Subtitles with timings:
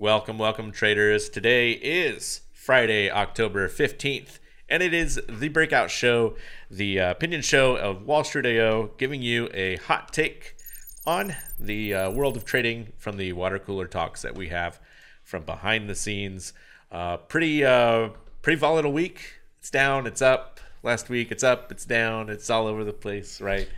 [0.00, 1.28] Welcome, welcome, traders.
[1.28, 6.36] Today is Friday, October 15th, and it is the breakout show,
[6.70, 10.56] the uh, opinion show of Wall Street AO, giving you a hot take
[11.04, 14.80] on the uh, world of trading from the water cooler talks that we have
[15.22, 16.54] from behind the scenes.
[16.90, 18.08] Uh, pretty, uh,
[18.40, 19.20] pretty volatile week.
[19.58, 20.60] It's down, it's up.
[20.82, 23.68] Last week, it's up, it's down, it's all over the place, right?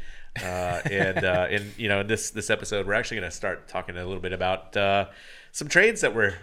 [0.41, 3.69] Uh, and uh, in you know in this this episode, we're actually going to start
[3.69, 4.75] talking a little bit about
[5.53, 6.35] some trades that we're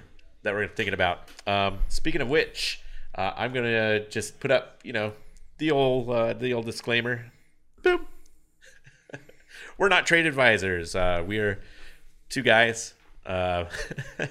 [0.43, 1.27] that we're thinking about.
[1.45, 2.81] Um, speaking of which,
[3.15, 5.13] uh, I'm to just put up you know
[5.57, 7.31] the old uh, the old disclaimer.
[7.83, 8.07] Boom.
[9.77, 10.95] we're not trade advisors.
[10.95, 11.59] Uh, we are
[12.29, 12.93] two guys.
[13.25, 13.65] Uh,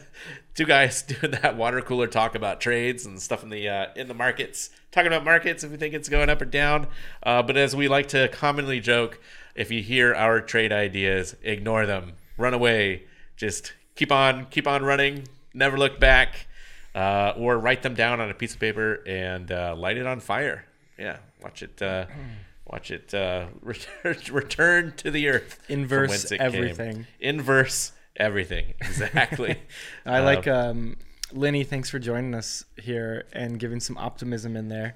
[0.54, 4.09] two guys doing that water cooler talk about trades and stuff in the uh, in
[4.09, 6.87] the markets, talking about markets if we think it's going up or down.
[7.23, 9.20] Uh, but as we like to commonly joke,
[9.54, 13.02] if you hear our trade ideas, ignore them, run away,
[13.37, 16.46] just keep on, keep on running, never look back,
[16.95, 20.21] uh, or write them down on a piece of paper and uh, light it on
[20.21, 20.65] fire.
[20.96, 21.82] Yeah, watch it.
[21.82, 22.07] Uh,
[22.66, 25.59] watch it uh, return, return to the earth.
[25.69, 26.95] Inverse everything.
[26.95, 27.07] Came.
[27.19, 28.74] Inverse everything.
[28.80, 29.59] Exactly.
[30.07, 30.96] I Uh, like um,
[31.32, 31.65] Lenny.
[31.65, 34.95] Thanks for joining us here and giving some optimism in there.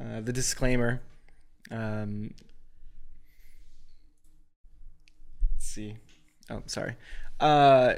[0.00, 1.02] Uh, the disclaimer.
[1.70, 2.32] Um,
[5.54, 5.96] let's see.
[6.48, 6.94] Oh, sorry.
[7.40, 7.94] Uh,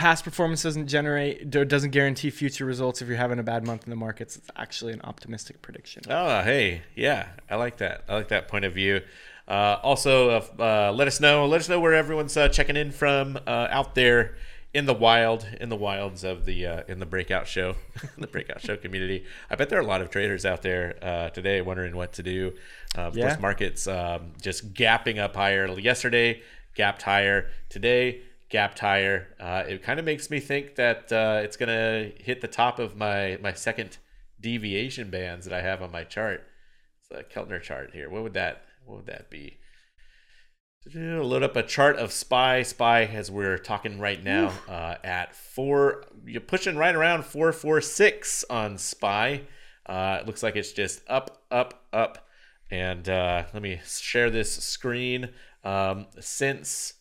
[0.00, 3.02] past performance doesn't generate or doesn't guarantee future results.
[3.02, 6.02] If you're having a bad month in the markets, it's actually an optimistic prediction.
[6.08, 8.04] Oh, hey, yeah, I like that.
[8.08, 9.02] I like that point of view.
[9.46, 11.44] Uh, also, uh, uh, let us know.
[11.44, 14.36] Let us know where everyone's uh, checking in from uh, out there
[14.72, 17.74] in the wild, in the wilds of the uh, in the breakout show,
[18.18, 19.26] the breakout show community.
[19.50, 22.22] I bet there are a lot of traders out there uh, today wondering what to
[22.22, 22.54] do.
[22.96, 23.36] Uh, Yeah.
[23.38, 25.66] markets um, just gapping up higher.
[25.78, 26.40] Yesterday,
[26.74, 27.50] gapped higher.
[27.68, 29.28] Today, gapped higher.
[29.38, 32.96] Uh, it kind of makes me think that uh, it's gonna hit the top of
[32.96, 33.98] my my second
[34.40, 36.46] deviation bands that I have on my chart.
[37.00, 38.10] It's a Keltner chart here.
[38.10, 39.58] What would that what would that be?
[40.94, 42.62] Load up a chart of SPY.
[42.62, 46.04] SPY, as we're talking right now, uh, at four.
[46.24, 49.42] You're pushing right around four four six on SPY.
[49.84, 52.26] Uh, it looks like it's just up, up, up.
[52.70, 55.30] And uh, let me share this screen.
[55.64, 56.94] Um, since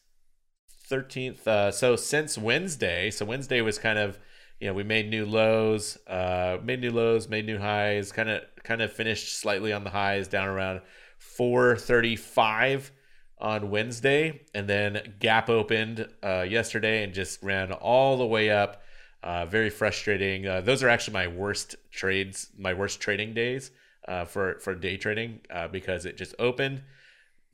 [0.90, 4.18] 13th, uh, so since Wednesday, so Wednesday was kind of,
[4.60, 8.42] you know, we made new lows, uh, made new lows, made new highs, kind of,
[8.64, 10.82] kind of finished slightly on the highs, down around
[11.20, 12.92] 435
[13.40, 18.82] on Wednesday, and then gap opened uh, yesterday and just ran all the way up.
[19.22, 20.48] Uh, very frustrating.
[20.48, 23.72] Uh, those are actually my worst trades, my worst trading days
[24.08, 26.82] uh, for for day trading uh, because it just opened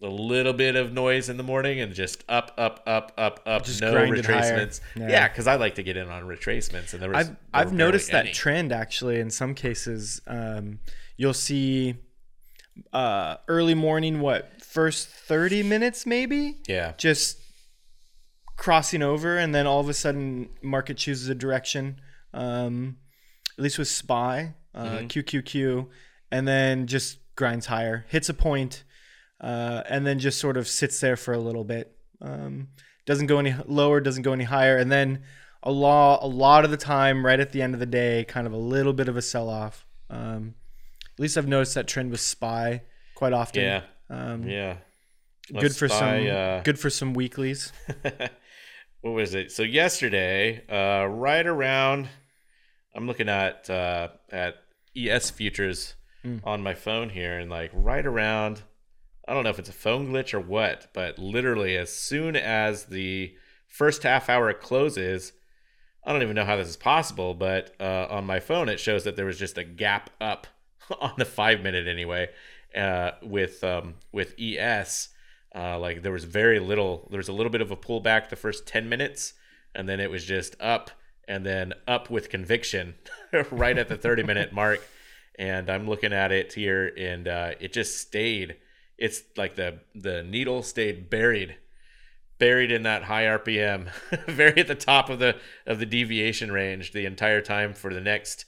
[0.02, 3.64] a little bit of noise in the morning and just up, up, up, up, up.
[3.66, 4.82] Just no retracements.
[4.96, 5.08] Yeah.
[5.10, 7.18] Yeah, because I like to get in on retracements, and there was.
[7.18, 8.34] I've there I've noticed that any.
[8.34, 10.22] trend actually in some cases.
[10.28, 10.80] Um,
[11.18, 11.96] you'll see
[12.92, 17.40] uh, early morning, what first thirty minutes maybe, Yeah, just
[18.58, 22.00] crossing over, and then all of a sudden market chooses a direction.
[22.34, 22.98] Um,
[23.58, 25.06] at least with Spy, uh, Mm-hmm.
[25.08, 25.88] QQQ,
[26.32, 28.84] and then just grinds higher, hits a point,
[29.46, 31.96] uh, and then just sort of sits there for a little bit.
[32.22, 32.70] Um,
[33.06, 35.24] doesn't go any lower, doesn't go any higher, and then
[35.62, 38.48] a lot, a lot of the time, right at the end of the day, kind
[38.48, 39.86] of a little bit of a sell off.
[40.10, 40.56] Um,
[41.14, 42.82] at least I've noticed that trend with Spy
[43.16, 43.62] quite often.
[43.64, 44.78] yeah, Um, yeah.
[45.52, 47.72] good for Spy, some, uh, good for some weeklies.
[49.02, 49.52] what was it?
[49.52, 52.10] So yesterday, uh, right around,
[52.96, 54.56] I'm looking at uh, at
[54.96, 55.96] ES futures
[56.26, 56.42] Mm.
[56.44, 58.64] on my phone here, and like right around,
[59.28, 62.86] I don't know if it's a phone glitch or what, but literally as soon as
[62.86, 63.36] the
[63.68, 65.34] first half hour closes,
[66.04, 69.04] I don't even know how this is possible, but uh, on my phone it shows
[69.04, 70.48] that there was just a gap up
[71.02, 72.30] on the five minute anyway,
[72.76, 75.10] uh, with um, with ES.
[75.56, 77.08] Uh, like there was very little.
[77.10, 79.34] There was a little bit of a pullback the first ten minutes,
[79.74, 80.92] and then it was just up
[81.28, 82.96] and then up with conviction
[83.52, 84.82] right at the thirty minute mark.
[85.38, 88.58] And I'm looking at it here, and uh, it just stayed.
[88.98, 91.58] It's like the the needle stayed buried
[92.38, 93.88] buried in that high RPM,
[94.28, 98.02] very at the top of the of the deviation range the entire time for the
[98.02, 98.46] next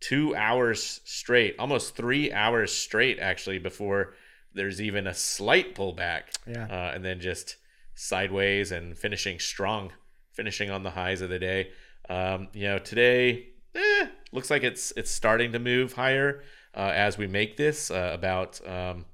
[0.00, 4.14] two hours straight, almost three hours straight actually before
[4.54, 6.66] there's even a slight pullback, Yeah.
[6.66, 7.56] uh, and then just
[7.94, 9.92] sideways and finishing strong,
[10.32, 11.70] finishing on the highs of the day.
[12.08, 16.42] Um, you know, today eh, looks like it's it's starting to move higher
[16.76, 17.90] uh, as we make this.
[17.90, 19.06] Uh, about um,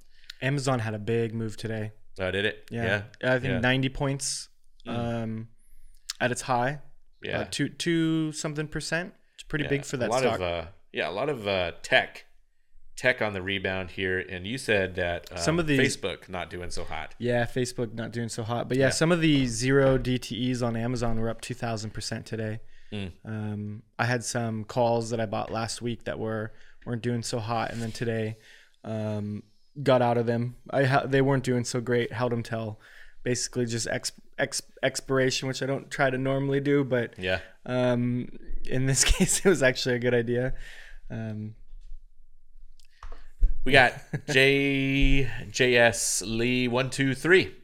[0.42, 1.92] Amazon had a big move today.
[2.20, 2.68] oh, did it?
[2.70, 3.60] Yeah, I think yeah.
[3.60, 4.48] 90 points
[4.86, 5.22] Mm.
[5.22, 5.48] um,
[6.20, 6.80] at its high.
[7.22, 7.40] Yeah.
[7.40, 9.12] uh, two two something percent.
[9.34, 10.34] It's pretty Yeah, big for that a lot stock.
[10.36, 12.24] of uh, yeah, a lot of uh, tech,
[12.96, 14.18] tech on the rebound here.
[14.20, 17.14] And you said that um, Some of the Facebook not doing so hot.
[17.18, 21.18] yeah, Facebook not doing so hot, but yeah, some of the zero DTEs on Amazon
[21.20, 22.60] were up two thousand percent today.
[22.92, 23.12] Mm.
[23.24, 26.52] Um, I had some calls that I bought last week that were
[26.86, 28.36] weren't doing so hot, and then today
[28.84, 29.42] um,
[29.82, 30.56] got out of them.
[30.70, 32.12] I ha- they weren't doing so great.
[32.12, 32.80] Held them till
[33.22, 37.40] basically just ex- ex- expiration, which I don't try to normally do, but Yeah.
[37.66, 38.28] um,
[38.64, 40.54] in this case, it was actually a good idea.
[41.10, 41.54] Um,
[43.64, 43.92] We got
[44.30, 47.54] J J S Lee one two three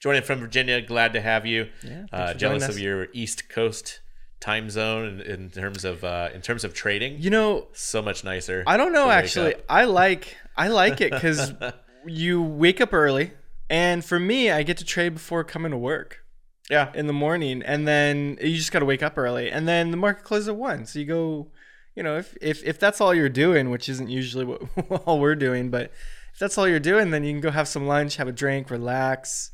[0.00, 0.82] joining from Virginia.
[0.82, 1.68] Glad to have you.
[1.82, 4.00] Yeah, uh, jealous of your East Coast
[4.40, 7.16] time zone in, in terms of uh, in terms of trading.
[7.18, 8.62] you know, so much nicer.
[8.66, 9.54] I don't know actually.
[9.54, 9.62] up.
[9.68, 11.52] I like I like it because
[12.06, 13.32] you wake up early,
[13.70, 16.20] and for me, I get to trade before coming to work
[16.70, 16.92] Yeah.
[16.94, 19.96] in the morning, and then you just got to wake up early, and then the
[19.96, 20.86] market closes at one.
[20.86, 21.48] So you go,
[21.94, 24.44] you know, if if if that's all you're doing, which isn't usually
[24.88, 25.90] what all we're doing, but
[26.32, 28.70] if that's all you're doing, then you can go have some lunch, have a drink,
[28.70, 29.50] relax,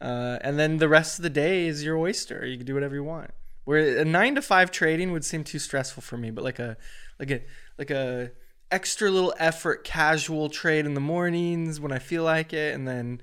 [0.00, 2.44] uh, and then the rest of the day is your oyster.
[2.46, 3.30] You can do whatever you want.
[3.64, 6.76] Where a nine to five trading would seem too stressful for me, but like a
[7.18, 7.42] like a
[7.78, 8.32] like a
[8.70, 13.20] extra little effort casual trade in the mornings when I feel like it, and then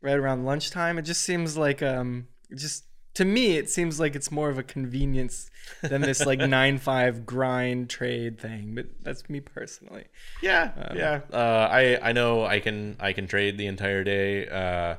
[0.00, 2.84] right around lunchtime, it just seems like um just
[3.14, 5.50] to me it seems like it's more of a convenience
[5.82, 8.74] than this like nine five grind trade thing.
[8.74, 10.04] But that's me personally.
[10.42, 11.20] Yeah, Um, yeah.
[11.32, 14.46] Uh, I I know I can I can trade the entire day.
[14.48, 14.96] Uh,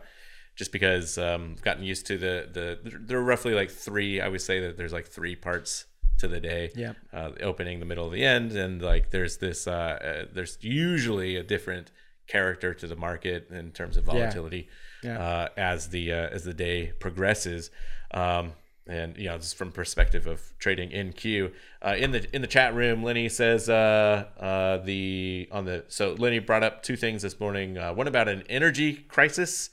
[0.56, 4.22] just because um, I've gotten used to the the there are roughly like three.
[4.22, 5.86] I would say that there's like three parts
[6.20, 6.72] to the day.
[6.76, 6.96] Yep.
[7.14, 9.68] Uh, the opening, the middle, the end, and like there's this.
[9.68, 11.92] Uh, uh, there's usually a different
[12.28, 14.70] character to the market in terms of volatility
[15.04, 15.20] Yeah.
[15.20, 17.72] Uh, as the uh, as the day progresses.
[18.14, 18.54] Um,
[18.88, 21.52] and you know, just from perspective of trading in Q,
[21.86, 26.14] uh, in the in the chat room, Lenny says uh, uh, the on the so
[26.18, 27.78] Lenny brought up two things this morning.
[27.78, 29.70] Uh, one about an energy crisis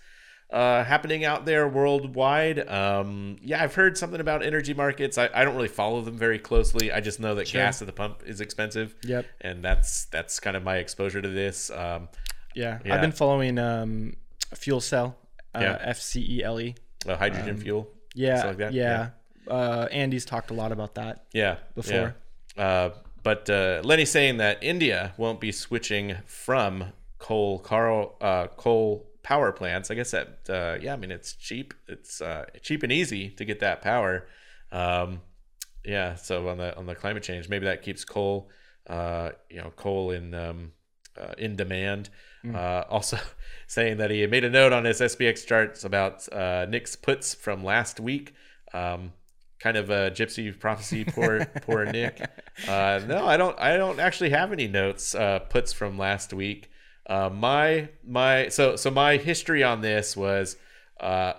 [0.50, 2.66] uh, happening out there worldwide.
[2.68, 5.18] Um, yeah, I've heard something about energy markets.
[5.18, 6.90] I, I don't really follow them very closely.
[6.92, 7.60] I just know that Sure.
[7.62, 8.94] gas at the pump is expensive.
[9.04, 9.26] Yep.
[9.42, 11.70] and that's that's kind of my exposure to this.
[11.70, 12.08] Um,
[12.54, 12.78] Yeah.
[12.84, 12.94] Yeah.
[12.94, 14.16] I've been following um
[14.54, 15.16] fuel cell,
[15.54, 15.78] uh, Yeah.
[15.82, 16.74] F C E L E.
[17.06, 17.88] uh, hydrogen fuel.
[18.14, 18.46] Yeah.
[18.46, 18.72] Like that?
[18.72, 19.10] Yeah.
[19.46, 21.24] Uh, Andy's talked a lot about that.
[21.32, 22.14] Yeah, before.
[22.56, 22.62] yeah.
[22.62, 22.90] Uh,
[23.22, 29.52] but uh, Lenny's saying that India won't be switching from coal car, uh, coal power
[29.52, 29.90] plants.
[29.90, 31.74] I guess that uh, yeah, I mean it's cheap.
[31.86, 34.26] It's uh, cheap and easy to get that power.
[34.72, 35.22] Um,
[35.84, 38.50] yeah, so on the on the climate change, maybe that keeps coal,
[38.88, 40.72] uh, you know, coal in um,
[41.18, 42.10] uh, in demand.
[42.54, 43.18] Uh, also,
[43.66, 47.64] saying that he made a note on his SPX charts about uh, Nick's puts from
[47.64, 48.34] last week.
[48.72, 49.12] Um,
[49.58, 51.04] kind of a gypsy prophecy.
[51.04, 52.20] Poor poor Nick.
[52.66, 53.58] Uh, no, I don't.
[53.58, 56.70] I don't actually have any notes uh, puts from last week.
[57.08, 60.56] Uh, my my so so my history on this was
[61.00, 61.32] uh,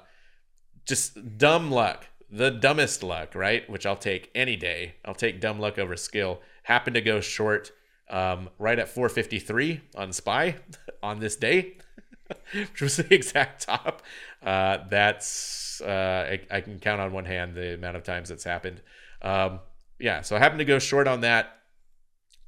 [0.86, 3.69] just dumb luck, the dumbest luck, right?
[3.69, 4.95] Which I'll take any day.
[5.06, 6.42] I'll take dumb luck over skill.
[6.63, 7.71] Happened to go short
[8.10, 10.56] um, right at 453 on Spy
[11.04, 11.77] on this day,
[12.54, 14.01] which was the exact top.
[14.42, 18.44] Uh, that's uh, I, I can count on one hand the amount of times it's
[18.44, 18.81] happened.
[19.21, 19.59] Um,
[19.99, 21.57] yeah, so I happened to go short on that.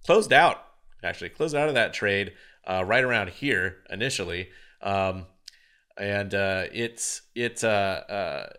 [0.05, 0.65] Closed out
[1.03, 2.33] actually closed out of that trade
[2.71, 4.49] uh, right around here initially.
[4.81, 5.25] Um,
[5.97, 7.67] and uh, it's it's uh,
[8.17, 8.49] uh,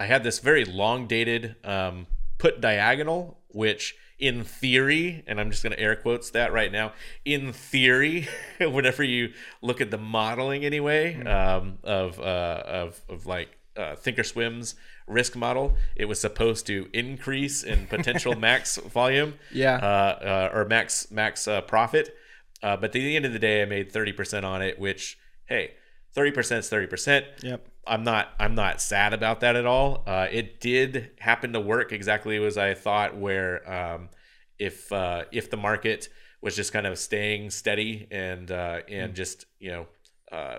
[0.00, 2.06] I had this very long dated um,
[2.38, 6.92] put diagonal, which in theory, and I'm just going to air quotes that right now.
[7.24, 8.28] In theory,
[8.60, 14.74] whenever you look at the modeling anyway um, of uh, of of like uh, Thinkorswim's
[15.06, 19.76] risk model, it was supposed to increase in potential max volume, Yeah.
[19.76, 22.16] uh, uh, or max max uh, profit.
[22.62, 25.18] Uh, but at the end of the day, I made thirty percent on it, which
[25.46, 25.72] hey,
[26.12, 27.26] thirty percent is thirty percent.
[27.42, 27.66] Yep.
[27.86, 30.04] I'm not I'm not sad about that at all.
[30.06, 33.16] Uh, it did happen to work exactly as I thought.
[33.16, 34.08] Where um,
[34.58, 36.08] if uh, if the market
[36.42, 39.86] was just kind of staying steady and uh, and just you know
[40.30, 40.58] uh,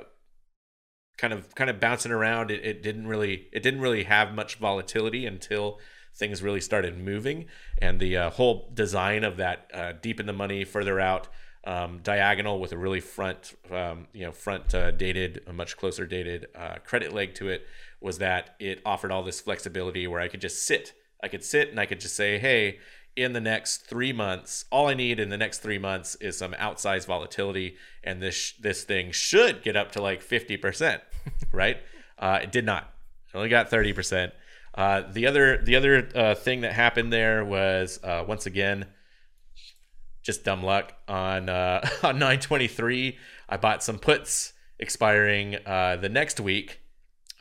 [1.17, 4.55] kind of kind of bouncing around, it, it didn't really it didn't really have much
[4.55, 5.79] volatility until
[6.15, 7.45] things really started moving.
[7.81, 11.27] And the uh, whole design of that uh, deep in the money, further out
[11.63, 16.05] um, diagonal with a really front, um, you know, front uh, dated, a much closer
[16.05, 17.65] dated uh, credit leg to it
[17.99, 20.93] was that it offered all this flexibility where I could just sit.
[21.23, 22.79] I could sit and I could just say, hey,
[23.15, 26.53] in the next three months, all I need in the next three months is some
[26.53, 31.01] outsized volatility, and this this thing should get up to like fifty percent,
[31.51, 31.77] right?
[32.17, 32.93] Uh, it did not.
[33.33, 34.33] It only got thirty percent.
[34.73, 38.85] Uh, the other the other uh, thing that happened there was uh, once again
[40.23, 43.17] just dumb luck on uh, on 923.
[43.49, 46.81] I bought some puts expiring uh, the next week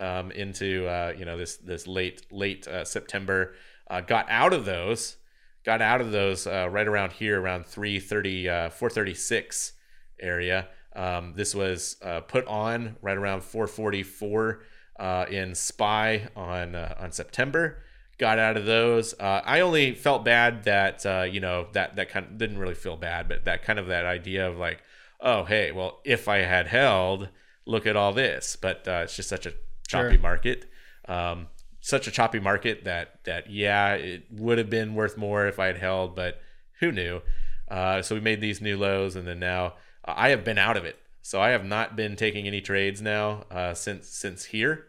[0.00, 3.54] um, into uh, you know this this late late uh, September.
[3.88, 5.16] Uh, got out of those,
[5.64, 9.72] got out of those uh, right around here around 330 uh, 436
[10.20, 10.68] area.
[10.94, 11.96] Um, this was
[12.28, 14.62] put on right around 444
[14.98, 17.82] uh, in Spy on on September.
[18.20, 19.14] Got out of those.
[19.18, 22.74] Uh, I only felt bad that uh, you know that that kind of didn't really
[22.74, 24.82] feel bad, but that kind of that idea of like,
[25.20, 27.30] oh hey, well if I had held,
[27.64, 28.56] look at all this.
[28.60, 29.54] But uh, it's just such a
[29.88, 30.18] choppy Sure.
[30.20, 30.66] market.
[31.08, 31.48] Um,
[31.80, 35.68] such a choppy market that that yeah, it would have been worth more if I
[35.68, 36.42] had held, but
[36.80, 37.22] who knew?
[37.70, 39.74] Uh, so we made these new lows, and then now
[40.04, 40.96] uh, I have been out of it.
[41.22, 44.84] So I have not been taking any trades now uh, since since here.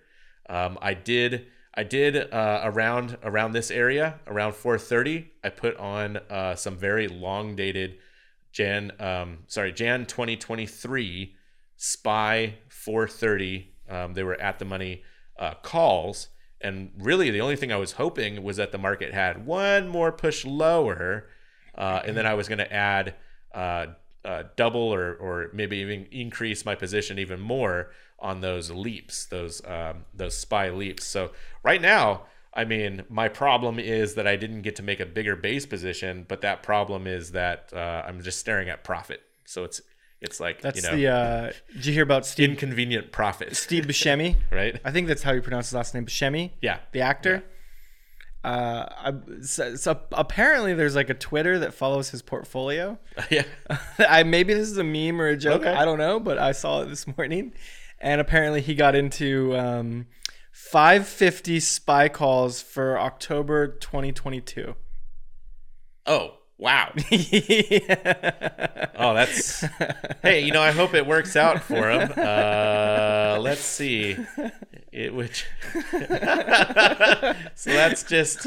[0.50, 5.28] Um, I did I did uh, around around this area around 4:30.
[5.44, 7.98] I put on uh, some very long dated
[8.52, 11.36] Jan um, sorry Jan 2023
[11.78, 13.68] Spy 4:30.
[13.90, 15.04] Um, they were at the money
[15.40, 16.28] uh, calls,
[16.60, 20.12] and really the only thing I was hoping was that the market had one more
[20.12, 21.30] push lower,
[21.76, 23.16] uh, and then I was going to add
[24.24, 29.62] uh, double or or maybe even increase my position even more on those leaps, those
[29.66, 31.06] um, those spy leaps.
[31.06, 31.32] So
[31.64, 32.24] right now,
[32.54, 36.26] I mean, my problem is that I didn't get to make a bigger base position,
[36.28, 39.22] but that problem is that uh, I'm just staring at profit.
[39.46, 39.82] So it's
[40.22, 41.08] it's like That's you know the.
[41.08, 44.36] Uh, did you hear about Steve inconvenient profit, Steve Buscemi?
[44.52, 44.80] right?
[44.86, 46.06] I think that's how you pronounce his last name.
[46.06, 47.44] Buscemi, Yeah, the actor.
[48.44, 52.98] Uh, I, so, so apparently there's like a Twitter that follows his portfolio.
[53.30, 53.44] yeah.
[54.00, 55.62] I maybe this is a meme or a joke.
[55.62, 55.74] Okay.
[55.74, 57.54] I don't know, but I saw it this morning,
[58.00, 60.08] and apparently he got into um,
[60.52, 64.76] 550 spy calls for October 2022.
[66.08, 66.92] Oh wow.
[67.10, 68.88] yeah.
[68.96, 69.64] Oh, that's.
[70.24, 72.12] hey, you know, I hope it works out for him.
[72.18, 74.18] Uh, let's see.
[74.92, 75.46] It which.
[77.56, 78.46] so that's just.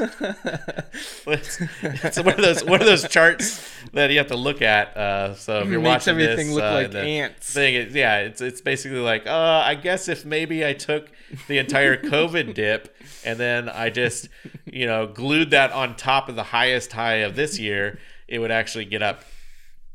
[1.27, 4.95] It's, one of those one of those charts that you have to look at.
[4.95, 7.53] Uh, so if you're Makes watching everything this, look uh, like ants.
[7.55, 11.11] Thing is, yeah, it's it's basically like, uh, I guess if maybe I took
[11.49, 14.29] the entire COVID dip and then I just,
[14.67, 17.99] you know, glued that on top of the highest high of this year,
[18.29, 19.25] it would actually get up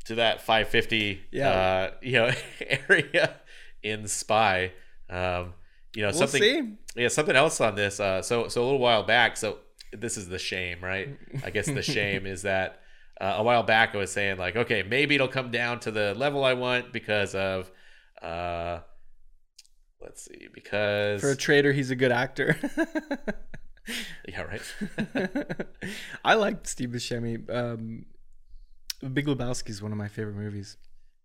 [0.06, 1.48] to that 550 Yeah.
[1.48, 2.30] uh, you know
[2.88, 3.36] area
[3.82, 4.72] in spy
[5.08, 5.54] um,
[5.94, 6.72] you know We'll something see.
[7.00, 9.58] yeah something else on this uh, so so a little while back so
[9.92, 12.80] this is the shame right i guess the shame is that
[13.20, 16.14] uh, a while back i was saying like okay maybe it'll come down to the
[16.14, 17.70] level i want because of
[18.22, 18.78] uh
[20.00, 22.56] let's see because For a trader, he's a good actor.
[24.28, 24.62] yeah right
[26.24, 27.48] I like Steve Buscemi.
[27.54, 28.06] Um,
[29.12, 30.76] Big Lebowski is one of my favorite movies.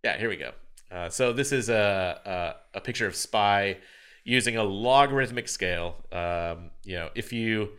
[0.04, 0.52] Yeah, here we go.
[0.90, 3.78] Uh, so this is a, a a picture of Spy
[4.26, 6.04] using a logarithmic scale.
[6.10, 7.70] Um, you know, if you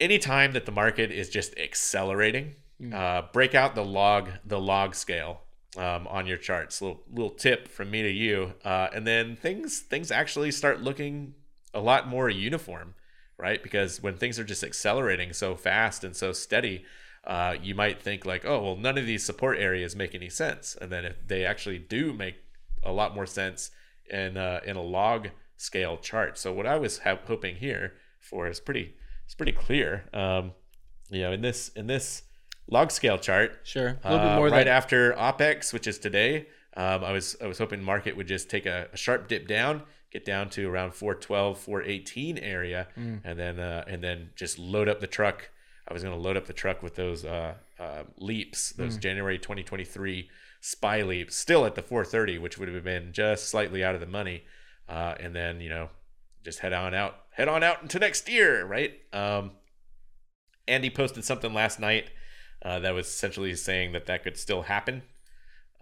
[0.00, 2.56] anytime that the market is just accelerating,
[2.92, 5.42] uh, break out the log the log scale
[5.76, 6.82] um, on your charts.
[6.82, 11.34] Little little tip from me to you, uh, and then things things actually start looking
[11.72, 12.94] a lot more uniform,
[13.38, 13.62] right?
[13.62, 16.84] Because when things are just accelerating so fast and so steady,
[17.24, 20.76] uh, you might think like, oh, well, none of these support areas make any sense,
[20.80, 22.34] and then if they actually do make
[22.82, 23.70] a lot more sense
[24.10, 26.38] in uh, in a log scale chart.
[26.38, 30.04] So what I was ha- hoping here for is pretty it's pretty clear.
[30.12, 30.52] Um,
[31.10, 32.22] you know, in this in this
[32.68, 35.98] log scale chart, Sure, a little uh, bit more right than after OPEX, which is
[35.98, 36.46] today.
[36.76, 39.82] Um, I was I was hoping market would just take a, a sharp dip down,
[40.12, 43.20] get down to around 412, 418 area, Mm.
[43.24, 45.50] and then uh, and then just load up the truck.
[45.88, 49.00] I was going to load up the truck with those uh, uh, leaps, those Mm.
[49.00, 50.28] January 2023
[50.60, 54.06] spy leaps, still at the 430, which would have been just slightly out of the
[54.06, 54.44] money,
[54.88, 55.88] uh, and then you know
[56.44, 58.94] just head on out, head on out into next year, right?
[59.12, 59.52] Um,
[60.68, 62.10] Andy posted something last night
[62.62, 65.02] uh, that was essentially saying that that could still happen.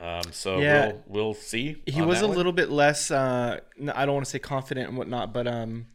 [0.00, 0.86] Um, so Yeah.
[0.86, 1.82] we'll we'll see.
[1.86, 2.36] he was a one.
[2.36, 3.58] little bit less uh
[3.96, 5.86] i don't want to say confident and whatnot but um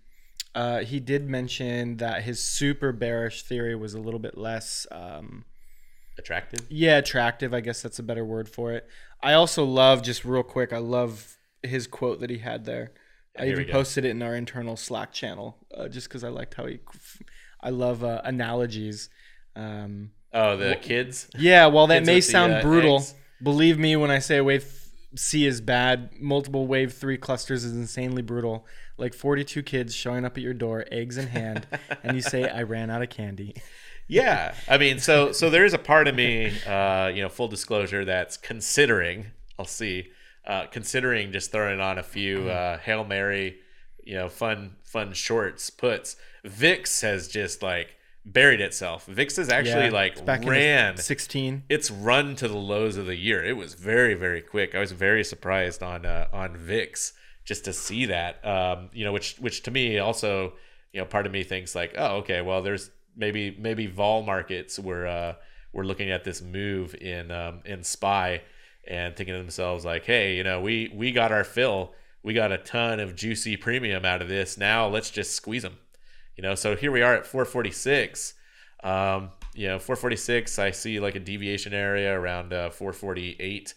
[0.56, 5.46] uh he did mention that his super bearish theory was a little bit less um
[6.17, 6.60] attractive.
[6.70, 8.88] yeah attractive i guess that's a better word for it
[9.22, 12.91] i also love just real quick i love his quote that he had there
[13.39, 16.53] i here even posted it in our internal slack channel uh, just because i liked
[16.53, 16.79] how he
[17.62, 19.10] i love uh, analogies
[19.55, 21.29] um Oh, the kids.
[21.38, 23.13] yeah, while that Kids may with the, sound uh, brutal, eggs.
[23.43, 24.65] believe me when I say wave
[25.15, 26.10] C is bad.
[26.20, 28.65] Multiple wave three clusters is insanely brutal.
[28.98, 31.67] Like 42 kids showing up at your door, eggs in hand,
[32.01, 33.53] and you say, I ran out of candy.
[34.08, 37.48] Yeah, I mean, so so there is a part of me, uh, you know, full
[37.48, 39.28] disclosure, that's considering.
[39.58, 40.10] I'll see,
[40.46, 43.58] uh, considering just throwing on a few uh, hail mary,
[44.04, 46.16] you know, fun fun shorts puts.
[46.44, 47.96] Vix has just like
[48.26, 49.06] buried itself.
[49.06, 50.96] Vix has actually Yeah, like back ran.
[50.96, 51.64] the 16.
[51.70, 53.44] It's run to the lows of the year.
[53.44, 54.76] It was very very quick.
[54.76, 57.14] I was very surprised on uh, on Vix
[57.46, 58.46] just to see that.
[58.46, 60.54] Um, you know, which which to me also,
[60.92, 64.79] you know, part of me thinks like, oh, okay, well, there's maybe maybe vol markets
[64.79, 65.34] were uh,
[65.72, 68.41] were looking at this move in um, in spy
[68.88, 71.93] and thinking to themselves like, hey, you know, we we got our fill.
[72.24, 74.58] We got a ton of juicy premium out of this.
[74.58, 75.77] Now let's just squeeze them.
[76.38, 78.34] You know, so here we are at 446.
[78.84, 80.58] Um, you know, 446.
[80.58, 83.74] I see like a deviation area around uh, 448.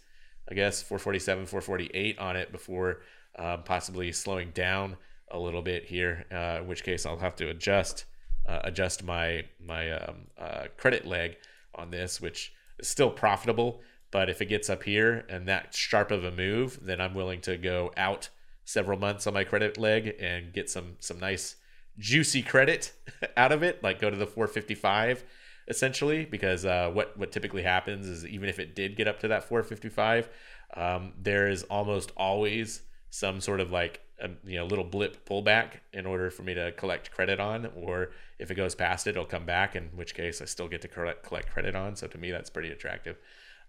[0.48, 3.00] I guess 447, 448 on it before
[3.36, 4.96] um, possibly slowing down
[5.30, 6.24] a little bit here.
[6.30, 8.04] Uh, in which case, I'll have to adjust
[8.46, 11.36] uh, adjust my my um, uh, credit leg
[11.74, 13.80] on this, which is still profitable.
[14.10, 17.40] But if it gets up here and that sharp of a move, then I'm willing
[17.42, 18.30] to go out
[18.64, 21.56] several months on my credit leg and get some some nice
[21.98, 22.92] juicy credit
[23.36, 25.24] out of it, like go to the 455
[25.68, 29.28] essentially, because uh, what what typically happens is even if it did get up to
[29.28, 30.28] that 455,
[30.76, 35.80] um, there is almost always some sort of like a you know little blip pullback
[35.92, 39.24] in order for me to collect credit on, or if it goes past it, it'll
[39.24, 39.76] come back.
[39.76, 41.96] In which case, I still get to collect credit on.
[41.96, 43.16] So to me, that's pretty attractive.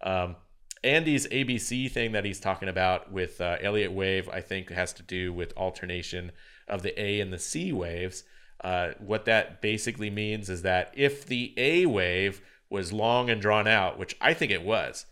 [0.01, 0.35] Um,
[0.83, 5.03] Andy's ABC thing that he's talking about with uh, Elliott wave, I think, has to
[5.03, 6.31] do with alternation
[6.67, 8.23] of the A and the C waves.
[8.61, 13.67] Uh, what that basically means is that if the A wave was long and drawn
[13.67, 15.05] out, which I think it was,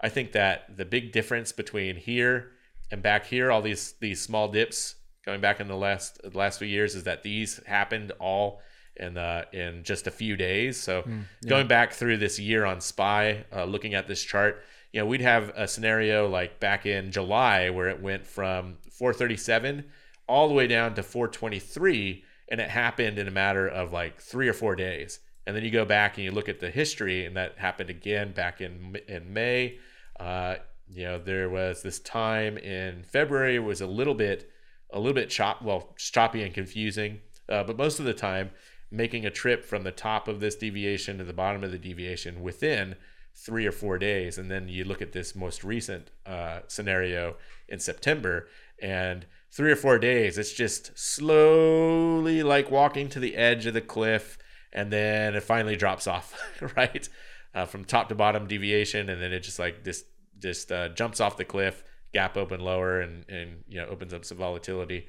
[0.00, 2.51] I think that the big difference between here
[2.92, 4.94] and back here, all these these small dips
[5.24, 8.60] going back in the last the last few years, is that these happened all
[8.96, 10.78] in uh, in just a few days.
[10.78, 11.02] So
[11.48, 14.62] going back through this year on Spy, uh, looking at this chart,
[14.92, 19.86] you know, we'd have a scenario like back in July where it went from 437
[20.28, 24.48] all the way down to 423 and it happened in a matter of like three
[24.48, 27.36] or four days and then you go back and you look at the history and
[27.36, 29.78] that happened again back in in may
[30.20, 30.56] uh,
[30.92, 34.50] you know there was this time in february was a little bit
[34.92, 38.50] a little bit chop well choppy and confusing uh, but most of the time
[38.90, 42.42] making a trip from the top of this deviation to the bottom of the deviation
[42.42, 42.94] within
[43.34, 44.36] three or four days.
[44.36, 47.36] And then you look at this most recent uh, scenario
[47.68, 48.48] in september
[48.80, 53.80] and three or four days it's just slowly like walking to the edge of the
[53.80, 54.36] cliff
[54.72, 56.38] and then it finally drops off
[56.76, 57.08] right?
[57.54, 60.04] Uh, from top to bottom deviation and then it just like this
[60.42, 64.24] just uh, jumps off the cliff gap open lower and and you know opens up
[64.24, 65.06] some volatility.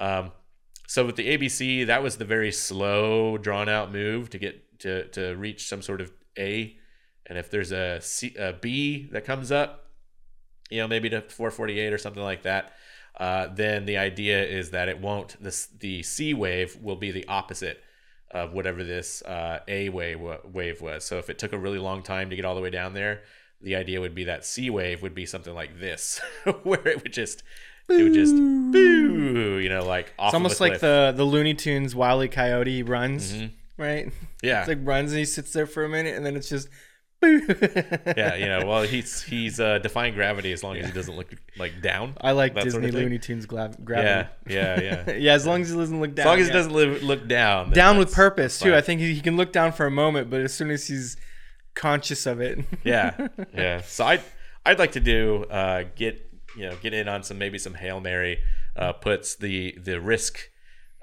[0.00, 0.32] Um,
[0.86, 5.08] so with the abc that was the very slow drawn out move to get to
[5.08, 6.76] to reach some sort of a.
[7.26, 9.90] And if there's a, C, a b that comes up
[10.70, 12.72] you know maybe to 448 or something like that
[13.18, 17.26] uh, then the idea is that it won't this the c wave will be the
[17.28, 17.82] opposite
[18.32, 21.04] of whatever this uh, a wave wave was.
[21.04, 23.22] So if it took a really long time to get all the way down there
[23.62, 26.20] the idea would be that c wave would be something like this
[26.64, 27.42] where it would just
[27.88, 31.94] it would just boo you know like off It's almost like the the Looney Tunes
[31.94, 32.28] Wile E.
[32.28, 33.50] Coyote runs, Mhm.
[33.76, 34.12] right?
[34.42, 36.68] yeah It's like runs and he sits there for a minute and then it's just
[37.22, 41.32] yeah you know well he's he's uh, defying gravity as long as he doesn't look
[41.56, 42.94] like down I like That sort Disney of.
[43.04, 44.28] Looney Tunes gla- yeah gravity.
[44.54, 45.32] yeah yeah Yeah.
[45.34, 46.26] as long as he doesn't look down.
[46.26, 48.74] as long as he doesn't live, look down down with purpose too.
[48.74, 51.16] I think he, he can look down for a moment, but as soon as he's
[51.74, 53.28] conscious of it, yeah.
[53.54, 53.80] Yeah.
[53.82, 54.22] So i'd
[54.66, 58.00] i'd like to do uh get you know get in on some maybe some hail
[58.00, 58.38] mary
[58.76, 59.36] uh puts.
[59.36, 60.38] The the risk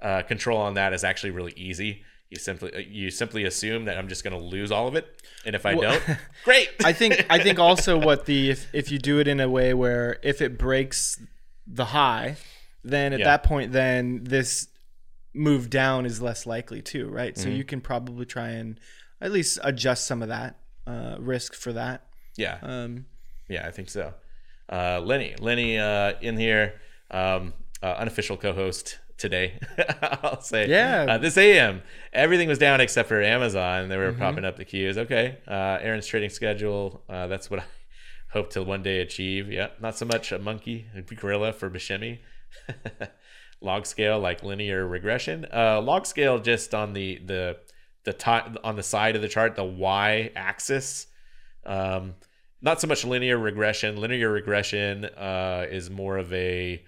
[0.01, 2.03] uh control on that is actually really easy.
[2.29, 5.21] You simply uh, you simply assume that i'm just going to lose all of it.
[5.45, 6.69] And if i Well- don't great.
[6.85, 9.73] I think I think also what the if, if you do it in a way
[9.73, 11.19] where if it breaks
[11.65, 12.37] the high,
[12.83, 13.25] then at Yeah.
[13.25, 14.67] that point then this
[15.33, 17.33] move down is less likely too, right?
[17.35, 17.43] Mm-hmm.
[17.43, 18.79] So you can probably try and
[19.21, 20.55] at least adjust some of that
[20.87, 22.03] uh, risk for that.
[22.37, 23.05] yeah Um,
[23.47, 24.13] Yeah, I think so.
[24.71, 26.79] Uh, Lenny, Lenny, uh, in here,
[27.11, 29.59] um, uh, unofficial co-host today.
[30.23, 31.05] I'll say, Yeah.
[31.09, 31.81] Uh, this AM,
[32.13, 33.89] everything was down except for Amazon.
[33.89, 34.97] They were popping up the queues.
[34.97, 37.03] Okay, uh, Aaron's trading schedule.
[37.09, 37.63] Uh, that's what I
[38.31, 39.51] hope to one day achieve.
[39.51, 42.19] Yeah, not so much a monkey, a gorilla for Buscemi.
[43.61, 45.45] log scale like linear regression.
[45.53, 47.57] Uh, log scale just on the the
[48.03, 51.07] the ti on the side of the chart, the y axis.
[51.65, 52.15] Um,
[52.61, 53.97] not so much linear regression.
[53.97, 56.83] Linear regression uh, is more of a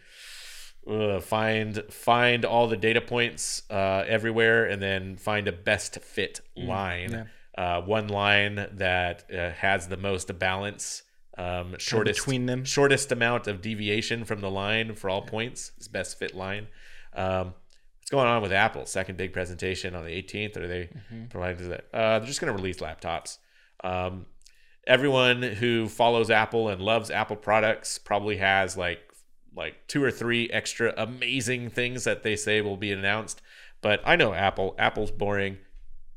[0.89, 6.41] uh, find find all the data points uh, everywhere and then find a best fit
[6.55, 7.29] line.
[7.57, 11.03] Uh, one line that uh, has the most balance,
[11.37, 12.63] um, shortest between them.
[12.63, 16.67] shortest amount of deviation from the line for all points is best fit line.
[17.13, 17.53] Um,
[18.11, 18.85] going on with Apple?
[18.85, 20.57] Second big presentation on the 18th.
[20.57, 20.89] Are they
[21.29, 21.85] providing that?
[21.93, 23.37] Uh, they're just going to release laptops.
[23.83, 24.27] Um,
[24.85, 28.99] everyone who follows Apple and loves Apple products probably has like
[29.53, 33.41] like two or three extra amazing things that they say will be announced.
[33.81, 34.75] But I know Apple.
[34.77, 35.57] Apple's boring.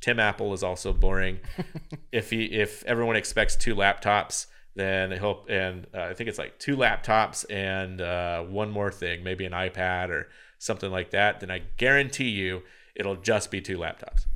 [0.01, 1.41] Tim Apple is also boring.
[2.13, 6.59] if he if everyone expects two laptops, then he'll and uh, I think it's like
[6.59, 10.29] two laptops and uh, one more thing, maybe an iPad or
[10.65, 11.41] something like that.
[11.41, 12.63] Then I guarantee you
[12.95, 14.27] it'll just be two laptops.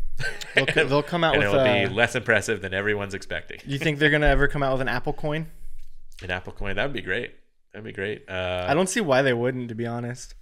[0.55, 1.53] They'll, co- they'll come out and with.
[1.55, 3.61] it'll Uh, be less impressive than everyone's expecting.
[3.65, 5.47] you think they're gonna ever come out with an Apple coin?
[6.23, 7.35] An Apple coin that would be great.
[7.73, 8.25] That'd be great.
[8.29, 10.35] Uh, I don't see why they wouldn't, to be honest.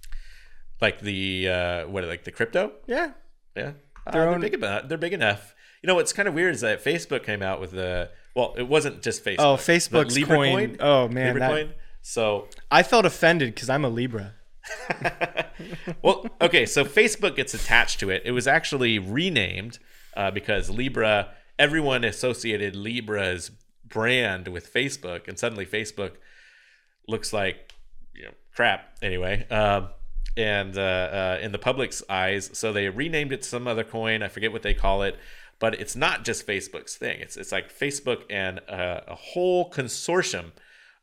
[0.81, 2.71] like the uh, what like the crypto.
[2.87, 3.11] Yeah,
[3.55, 3.73] Yeah,
[4.05, 4.89] uh, they're big about.
[4.89, 5.53] They're big enough.
[5.83, 8.67] You know what's kind of weird is that Facebook came out with the well, it
[8.67, 9.35] wasn't just Facebook.
[9.39, 10.77] Oh, Facebook's Libra coin.
[10.79, 11.73] Oh man, Libra that- coin.
[12.01, 14.33] So, I felt offended because I'm a Libra.
[16.01, 18.21] well, okay, so Facebook gets attached to it.
[18.25, 19.79] It was actually renamed
[20.15, 21.29] uh, because Libra.
[21.59, 23.49] Everyone associated Libra's
[23.83, 26.13] brand with Facebook, and suddenly Facebook
[27.07, 27.73] looks like
[28.13, 29.47] you know crap anyway.
[29.49, 29.89] Um,
[30.35, 34.21] and uh, uh, in the public's eyes, so they renamed it to some other coin.
[34.21, 35.17] I forget what they call it,
[35.57, 37.19] but it's not just Facebook's thing.
[37.21, 40.51] It's it's like Facebook and uh, a whole consortium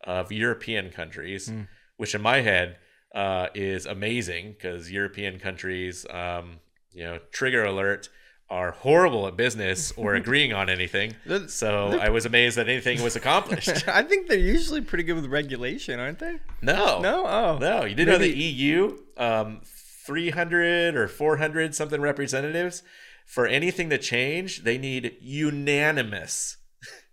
[0.04, 1.50] of European countries,
[1.96, 2.76] which in my head
[3.14, 6.58] uh, is amazing because European countries, um,
[6.92, 8.08] you know, trigger alert.
[8.50, 11.14] Are horrible at business or agreeing on anything.
[11.48, 13.88] So I was amazed that anything was accomplished.
[13.88, 16.38] I think they're usually pretty good with regulation, aren't they?
[16.60, 22.82] No, No, oh, no, you didn't know the EU, um, 300 or 400 something representatives,
[23.24, 26.58] for anything to change, they need unanimous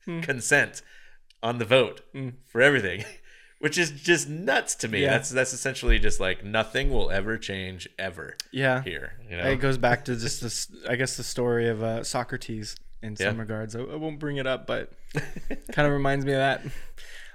[0.05, 0.19] Hmm.
[0.31, 0.81] consent
[1.41, 2.01] on the vote
[2.47, 3.05] for everything,
[3.61, 5.01] which is just nuts to me.
[5.03, 5.11] Yeah.
[5.11, 8.81] That's that's essentially just like nothing will ever change ever yeah.
[8.83, 9.13] here.
[9.29, 12.75] You know, It goes back to just this, I guess, the story of uh, Socrates
[13.01, 13.41] in some Yeah.
[13.41, 13.75] regards.
[13.75, 14.91] I, I won't bring it up, but
[15.71, 16.61] kind of reminds me of that.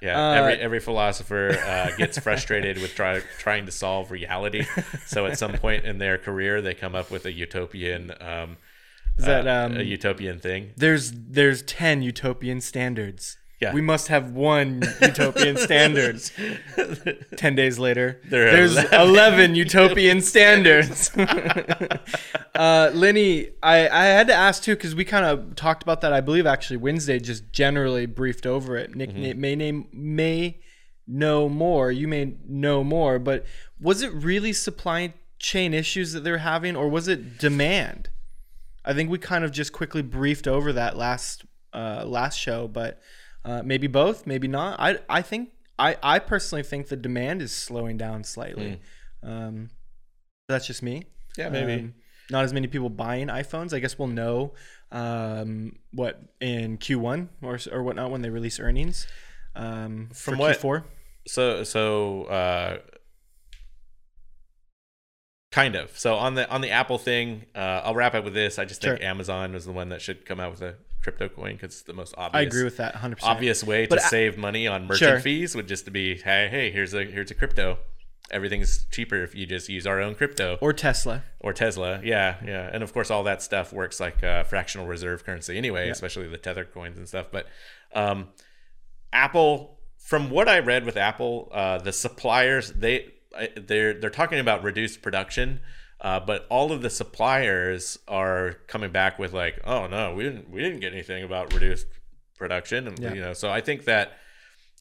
[0.03, 4.65] Yeah, Uh, every every philosopher uh, gets frustrated with try, trying to solve reality.
[5.07, 8.59] So at some point in their career, they come up with a utopian, um,
[9.17, 10.73] Is that uh, um, a utopian thing.
[10.77, 13.39] there's there's ten utopian standards.
[13.61, 13.73] Yeah.
[13.73, 16.21] We must have one utopian standard.
[17.37, 21.11] Ten days later, There there's 11 eleven utopian standards.
[22.55, 26.13] uh, Lenny, I, I had to ask too because we kind of talked about that.
[26.13, 28.95] I believe actually Wednesday just generally briefed over it.
[28.95, 29.41] Nick Mm-hmm.
[29.41, 30.59] may name may
[31.07, 31.91] know more.
[31.93, 33.47] You may know more, but
[33.81, 38.11] was it really supply chain issues that they're having, or was it demand?
[38.85, 43.01] I think we kind of just quickly briefed over that last uh, last show, but
[43.47, 44.79] uh, maybe both, maybe not.
[44.81, 48.81] I I think I I personally think the demand is slowing down slightly.
[49.23, 49.71] Um,
[50.49, 51.05] that's just me.
[51.39, 51.75] Yeah, maybe.
[51.75, 51.95] Um,
[52.31, 53.73] not as many people buying iPhones.
[53.73, 54.53] I guess we'll know
[54.91, 59.07] um, what in Q1 or or whatnot when they release earnings.
[59.55, 60.85] Um, From for what- Q4.
[61.29, 62.79] so so uh
[65.53, 68.59] kind of so on the on the apple thing uh i'll wrap up with this
[68.59, 69.07] i just think Sure.
[69.07, 70.75] amazon was the one that should come out with a
[71.07, 72.41] crypto coin because it's the most obvious.
[72.41, 73.17] I agree with that 100.
[73.17, 75.21] percent obvious way But to I- save money on merchant Sure.
[75.21, 77.79] fees would just to be hey hey here's a here's a crypto
[78.33, 81.23] everything's cheaper if you just use our own crypto Or Tesla.
[81.39, 85.25] or tesla yeah yeah and of course all that stuff works like uh, fractional reserve
[85.25, 87.47] currency anyway especially the tether coins and stuff but
[87.95, 88.29] um
[89.13, 93.15] Apple, from what I read with Apple, uh, the suppliers they
[93.57, 95.61] they're they're talking about reduced production,
[96.01, 100.51] uh, but all of the suppliers are coming back with like, oh no, we didn't
[100.51, 101.87] we didn't get anything about reduced
[102.37, 103.15] production, and Yeah.
[103.15, 104.13] you know, so I think that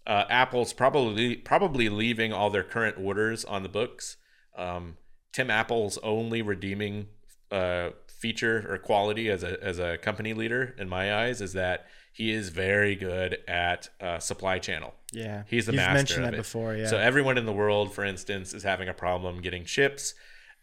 [0.08, 4.17] uh, Apple's probably probably leaving all their current orders on the books.
[4.58, 4.97] Um,
[5.34, 7.08] Tim Apple's only redeeming
[7.51, 11.86] uh, feature or quality as a as a company leader in my eyes is that
[12.13, 14.93] he is very good at uh, supply channel.
[15.12, 16.38] Yeah, He's the You've master mentioned of that it.
[16.38, 16.75] before.
[16.75, 16.88] Yeah.
[16.88, 20.13] So everyone in the world, for instance, is having a problem getting chips.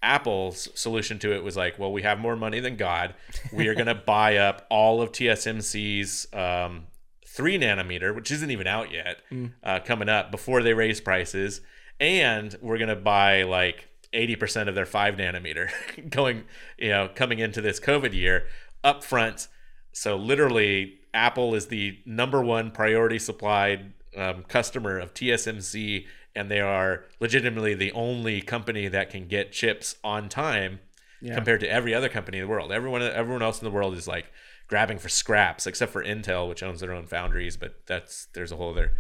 [0.02, 3.14] Apple's solution to it was like, well, we have more money than God.
[3.52, 6.86] We are going to buy up all of TSMC's um,
[7.26, 9.52] three nanometer, which isn't even out yet, Mm.
[9.62, 11.60] uh, coming up before they raise prices,
[12.00, 15.70] and we're going to buy like 80% of their five nanometer
[16.10, 16.44] going,
[16.78, 18.46] you know, coming into this COVID year
[18.84, 19.48] up front.
[19.92, 26.61] So literally Apple is the number one priority supplied um, customer of TSMC, and they
[26.61, 30.81] are legitimately the only company that can get chips on time
[31.21, 31.35] Yeah.
[31.35, 32.73] compared to every other company in the world.
[32.73, 34.27] Everyone, everyone else in the world is like
[34.68, 37.57] grabbing for scraps, except for Intel, which owns their own foundries.
[37.57, 38.92] But that's there's a whole other.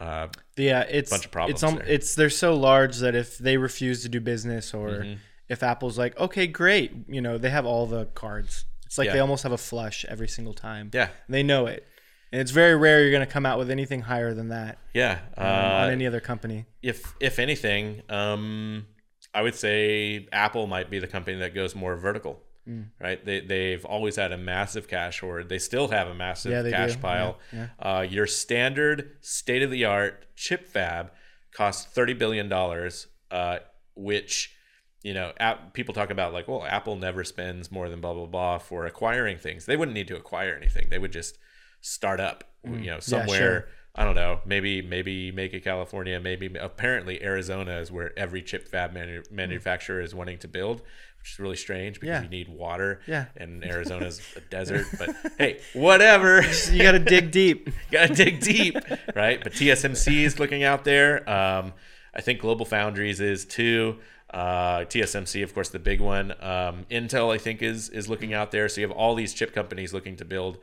[0.00, 1.86] Uh, Yeah, it's Bunch of problems It's um, there.
[1.88, 5.14] it's they're so large that if they refuse to do business or Mm-hmm.
[5.48, 8.64] if Apple's like, okay, great, you know, they have all the cards.
[8.86, 9.12] It's like Yeah.
[9.14, 10.90] they almost have a flush every single time.
[10.94, 11.86] yeah, They know it,
[12.32, 15.18] and it's very rare you're going to come out with anything higher than that yeah.
[15.36, 16.66] um, Uh, on any other company.
[16.82, 18.86] if if anything, um,
[19.34, 22.42] I would say Apple might be the company that goes more vertical.
[22.68, 22.90] Mm.
[23.00, 23.24] Right?
[23.24, 25.48] They they've always had a massive cash hoard.
[25.48, 27.00] They still have a massive Yeah, cash do.
[27.00, 27.38] pile.
[27.52, 31.10] Yeah, Uh, your standard state of the art chip fab
[31.52, 33.58] costs thirty billion dollars, uh,
[33.96, 34.54] which
[35.02, 38.26] you know app, people talk about like, well, Apple never spends more than blah blah
[38.26, 39.64] blah for acquiring things.
[39.64, 40.88] They wouldn't need to acquire anything.
[40.90, 41.38] They would just
[41.80, 42.84] start up, you know, Mm.
[42.84, 43.38] Yeah, somewhere.
[43.38, 43.68] sure.
[43.96, 44.40] I don't know.
[44.46, 46.20] Maybe maybe make it California.
[46.20, 50.80] Maybe apparently Arizona is where every chip fab manu- manufacturer is wanting to build,
[51.18, 52.22] which is really strange because Yeah.
[52.22, 53.00] you need water.
[53.08, 53.26] Yeah.
[53.36, 54.86] And Arizona's a desert.
[54.96, 56.42] But hey, whatever.
[56.70, 57.68] You got to dig deep.
[57.90, 58.76] Gotta dig deep,
[59.16, 59.42] right?
[59.42, 61.28] But TSMC is looking out there.
[61.28, 61.72] Um,
[62.14, 63.98] I think Global Foundries is too.
[64.32, 66.30] Uh, TSMC, of course, the big one.
[66.40, 68.68] Um, Intel, I think, is is looking out there.
[68.68, 70.58] So you have all these chip companies looking to build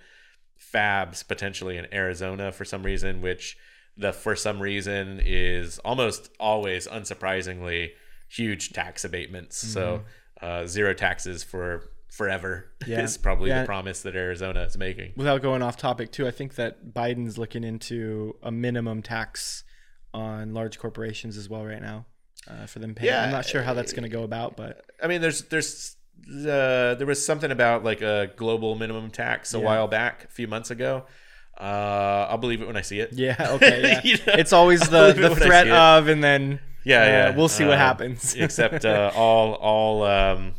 [0.71, 3.57] fabs potentially in Arizona for some reason, which
[3.95, 7.91] the for some reason is almost always, unsurprisingly,
[8.29, 9.57] huge tax abatements.
[9.57, 10.03] So
[10.41, 13.01] uh, zero taxes for forever Yeah.
[13.01, 13.61] is probably Yeah.
[13.61, 15.13] the promise that Arizona is making.
[15.15, 19.63] Without going off topic too, I think that Biden's looking into a minimum tax
[20.13, 22.05] on large corporations as well right now
[22.47, 23.11] uh, for them paying.
[23.11, 25.95] Yeah, I'm not sure how that's going to go about, but I mean, there's there's
[26.29, 29.63] uh, there was something about like a global minimum tax a Yeah.
[29.65, 31.05] while back, a few months ago.
[31.59, 33.13] Uh, I'll believe it when I see it.
[33.13, 34.01] yeah, okay, yeah.
[34.03, 34.33] You know?
[34.37, 37.35] it's always the the threat of, and then Yeah, uh, yeah.
[37.35, 38.35] we'll see what Um, happens.
[38.37, 40.53] except uh, all all um,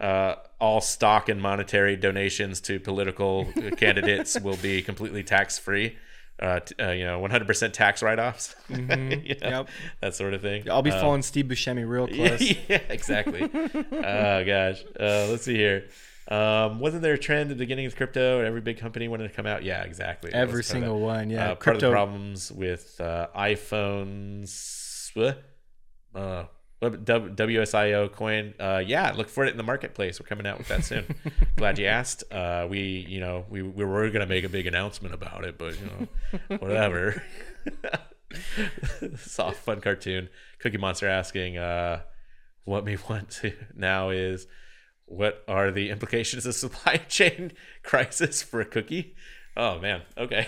[0.00, 5.96] uh, all stock and monetary donations to political candidates will be completely tax free.
[6.40, 8.54] Uh, t- uh, you know, 100% tax write offs.
[8.68, 9.40] Mhm.
[9.40, 9.68] Yep.
[10.00, 10.70] That sort of thing.
[10.70, 12.40] I'll be Uh, following Steve Buscemi real close.
[12.68, 13.42] yeah, exactly.
[13.42, 14.84] oh gosh.
[14.98, 15.86] Uh, let's see here.
[16.30, 19.28] Um, wasn't there a trend at the beginning of crypto and every big company wanted
[19.28, 19.64] to come out?
[19.64, 20.30] Yeah, exactly.
[20.32, 21.52] Every single one, yeah.
[21.52, 25.10] uh, part of the problems with uh, iPhones.
[26.14, 26.44] Uh,
[26.80, 28.54] WSIO coin.
[28.58, 30.20] Uh, yeah, look for it in the marketplace.
[30.20, 31.06] We're coming out with that soon.
[31.56, 32.24] Glad you asked.
[32.32, 35.74] Uh, we, you know, we, we were gonna make a big announcement about it, but
[35.80, 37.22] you know, whatever.
[39.16, 40.28] Soft fun cartoon.
[40.60, 42.02] Cookie Monster asking, uh,
[42.64, 44.46] what we want to now is
[45.06, 49.16] what are the implications of supply chain crisis for a cookie?
[49.56, 50.46] Oh man, okay.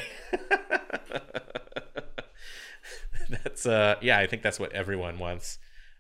[3.29, 5.59] that's uh yeah, I think that's what everyone wants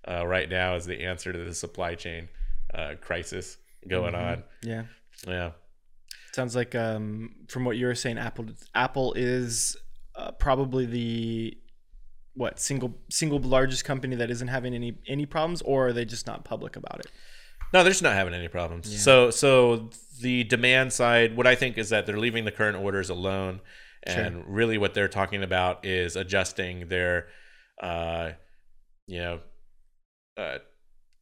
[0.08, 2.28] uh, right now is the answer to the supply chain
[2.74, 3.56] uh, crisis
[3.88, 4.42] going on.
[4.62, 4.84] Yeah.
[5.26, 5.50] Yeah.
[6.32, 9.76] Sounds like um, from what you were saying, Apple Apple is
[10.14, 11.58] uh, probably the
[12.34, 16.26] what single single largest company that isn't having any any problems, or are they just
[16.26, 17.06] not public about it?
[17.72, 19.02] No, they're just not having any problems.
[19.02, 23.10] So so the demand side, what I think is that they're leaving the current orders
[23.10, 23.60] alone,
[24.04, 27.26] and really what they're talking about is adjusting their,
[27.82, 28.30] uh,
[29.06, 29.40] you know,
[30.40, 30.58] uh,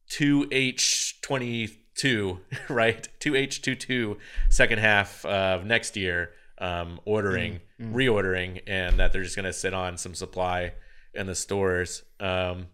[0.09, 4.17] two H twenty two right two H 22
[4.49, 9.73] second half of next year um, ordering reordering and that they're just going to sit
[9.73, 10.73] on some supply
[11.13, 12.67] in the stores um,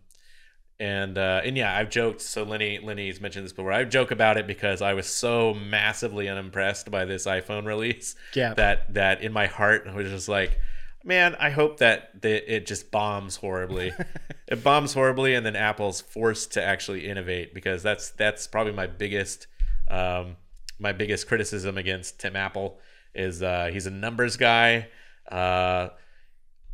[0.80, 2.20] and uh, and yeah, I've joked.
[2.22, 3.72] So Lenny Lenny's mentioned this before.
[3.72, 8.54] I joke about it because I was so massively unimpressed by this iPhone release Yeah.
[8.56, 10.60] that that in my heart I was just like,
[11.06, 13.94] man, I hope that the, it just bombs horribly.
[14.48, 18.88] it bombs horribly, and then Apple's forced to actually innovate because that's that's probably my
[18.88, 19.48] biggest
[19.88, 20.36] um,
[20.80, 22.80] my biggest criticism against Tim Apple
[23.14, 24.90] is uh, he's a numbers guy.
[25.32, 25.90] Uh,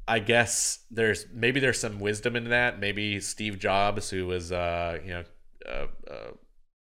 [0.07, 2.79] I guess there's maybe there's some wisdom in that.
[2.79, 5.23] Maybe Steve Jobs, who was uh, you know
[5.69, 6.31] uh, uh,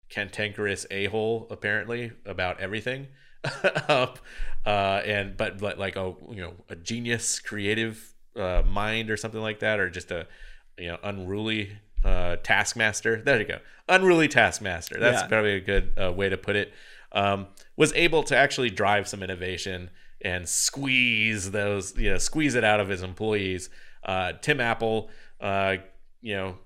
[0.09, 3.09] cantankerous a hole apparently about everything,
[3.89, 4.09] um,
[4.67, 9.41] uh, and but but like a you know a genius creative uh, mind or something
[9.41, 10.27] like that, or just a
[10.79, 11.73] you know unruly
[12.05, 13.23] uh, taskmaster.
[13.23, 14.99] There you go, unruly taskmaster.
[14.99, 15.29] That's Yeah.
[15.29, 16.73] probably a good uh, way to put it.
[17.13, 19.91] Um, was able to actually drive some innovation
[20.23, 23.69] and squeeze those, you know, squeeze it out of his employees.
[24.05, 25.77] Uh, Tim Apple, uh,
[26.21, 26.59] you know,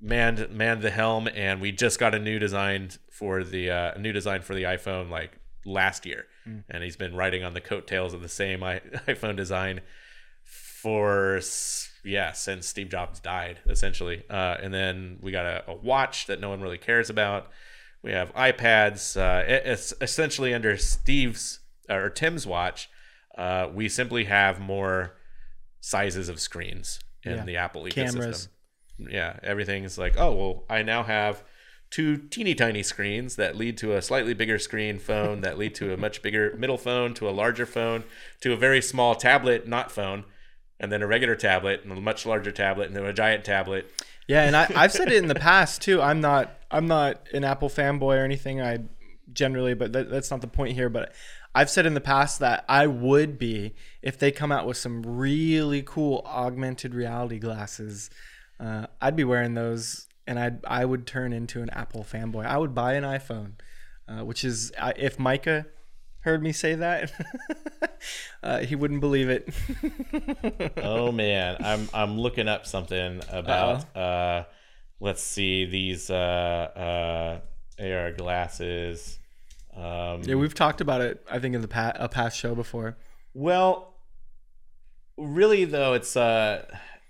[0.00, 4.12] manned manned the helm, and we just got a new design for the uh, new
[4.12, 6.26] design for the iPhone like last year.
[6.68, 9.80] and he's been riding on the coattails of the same i- iPhone design
[10.44, 11.40] for
[12.04, 14.24] yeah since Steve Jobs died essentially.
[14.28, 17.48] Uh, and then we got a, a watch that no one really cares about.
[18.02, 19.16] We have iPads.
[19.16, 22.88] Uh, it- it's essentially under Steve's or Tim's watch.
[23.36, 25.14] Uh, we simply have more
[25.80, 27.44] sizes of screens in Yeah.
[27.44, 28.12] the Apple ecosystem.
[28.12, 28.48] Cameras.
[28.98, 31.42] Yeah, everything's like, oh well, I now have
[31.92, 35.92] two teeny tiny screens that lead to a slightly bigger screen phone that lead to
[35.92, 38.02] a much bigger middle phone to a larger phone
[38.40, 40.24] to a very small tablet, not phone,
[40.80, 43.86] and then a regular tablet and a much larger tablet and then a giant tablet.
[44.26, 46.00] Yeah, and I, I've said it in the past too.
[46.00, 48.60] I'm not I'm not an Apple fanboy or anything.
[48.60, 48.78] I
[49.32, 50.88] generally, but that, that's not the point here.
[50.88, 51.12] But
[51.54, 55.02] I've said in the past that I would be if they come out with some
[55.02, 58.08] really cool augmented reality glasses.
[58.58, 62.46] Uh, I'd be wearing those, and I would I would turn into an Apple fanboy.
[62.46, 63.52] I would buy an iPhone,
[64.08, 65.66] uh, which is I if Micah
[66.20, 67.12] heard me say that,
[68.42, 69.52] uh, he wouldn't believe it.
[70.76, 74.44] oh man, I'm I'm looking up something about uh
[75.00, 77.40] let's see these uh
[77.78, 79.18] uh AR glasses.
[79.74, 81.24] Um yeah, we've talked about it.
[81.30, 82.96] I think in the pa- a past show before.
[83.34, 83.92] Well,
[85.16, 86.64] really though, it's uh,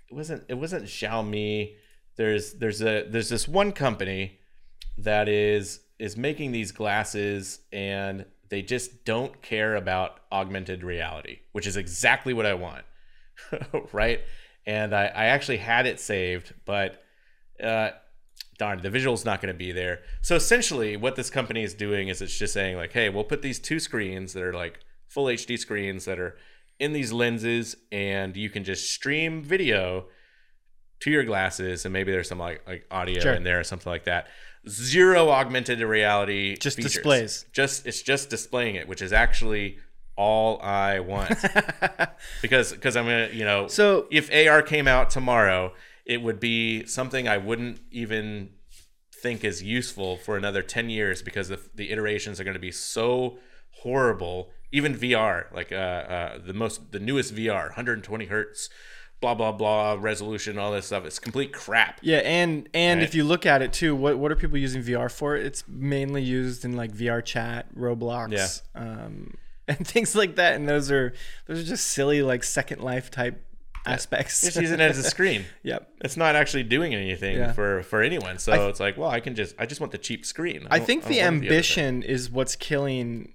[0.09, 1.75] it wasn't it wasn't Xiaomi.
[2.15, 4.39] There's there's a there's this one company
[4.97, 11.65] that is is making these glasses and they just don't care about augmented reality, which
[11.65, 12.83] is exactly what I want,
[13.91, 14.21] right?
[14.65, 17.03] And I, I actually had it saved, but
[17.61, 17.91] uh,
[18.57, 20.01] darn, the visual's not going to be there.
[20.21, 23.41] So essentially, what this company is doing is it's just saying like, hey, we'll put
[23.41, 26.37] these two screens that are like full HD screens that are
[26.79, 30.05] in these lenses, and you can just stream video
[31.03, 33.33] to your glasses, and maybe there's some like like audio Sure.
[33.33, 34.27] in there or something like that.
[34.67, 36.93] Zero augmented reality, Just features.
[36.93, 37.45] displays.
[37.53, 39.77] Just it's just displaying it, which is actually
[40.15, 41.35] all I want
[42.41, 45.73] because because I'm gonna you know So- if AR came out tomorrow,
[46.05, 48.49] it would be something I wouldn't even
[49.21, 52.71] think is useful for another 10 years because the, the iterations are going to be
[52.73, 53.39] so
[53.81, 58.69] horrible even vr like uh, uh, the most the newest vr 120 hertz
[59.23, 63.07] blah blah blah resolution all this stuff it's complete crap Yeah, and and Right.
[63.07, 65.37] if you look at it too, what what are people using VR for?
[65.37, 68.31] It's mainly used in like VR chat, Roblox,
[68.75, 68.81] Yeah.
[68.81, 69.35] um,
[69.69, 70.55] and things like that.
[70.55, 71.13] And those are
[71.47, 73.41] those are just silly like Second Life type
[73.85, 74.41] aspects.
[74.41, 75.89] just using it as a screen yep.
[76.01, 77.51] it's not actually doing anything Yeah.
[77.51, 79.97] for for anyone so I- it's like well i can just i just want the
[79.97, 81.43] cheap screen I don't- think the want other thing.
[81.49, 83.33] ambition is what's killing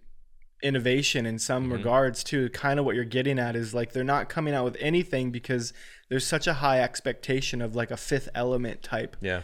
[0.62, 1.72] innovation in some Mm-hmm.
[1.72, 2.48] regards too.
[2.50, 5.72] Kind of what you're getting at is like they're not coming out with anything because
[6.08, 9.42] there's such a high expectation of like a fifth element type yeah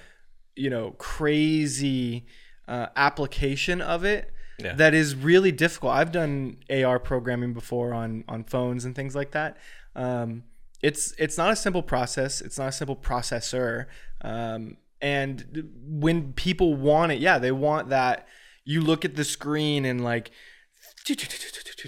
[0.57, 2.25] you know crazy
[2.69, 4.75] uh, application of it Yeah.
[4.75, 5.93] that is really difficult.
[5.95, 9.57] I've done AR programming before on on phones and things like that.
[9.97, 10.45] Um,
[10.83, 12.41] it's it's not a simple process.
[12.41, 13.87] It's not a simple processor.
[14.23, 18.27] Um, and when people want it, yeah, they want that.
[18.65, 20.31] You look at the screen and like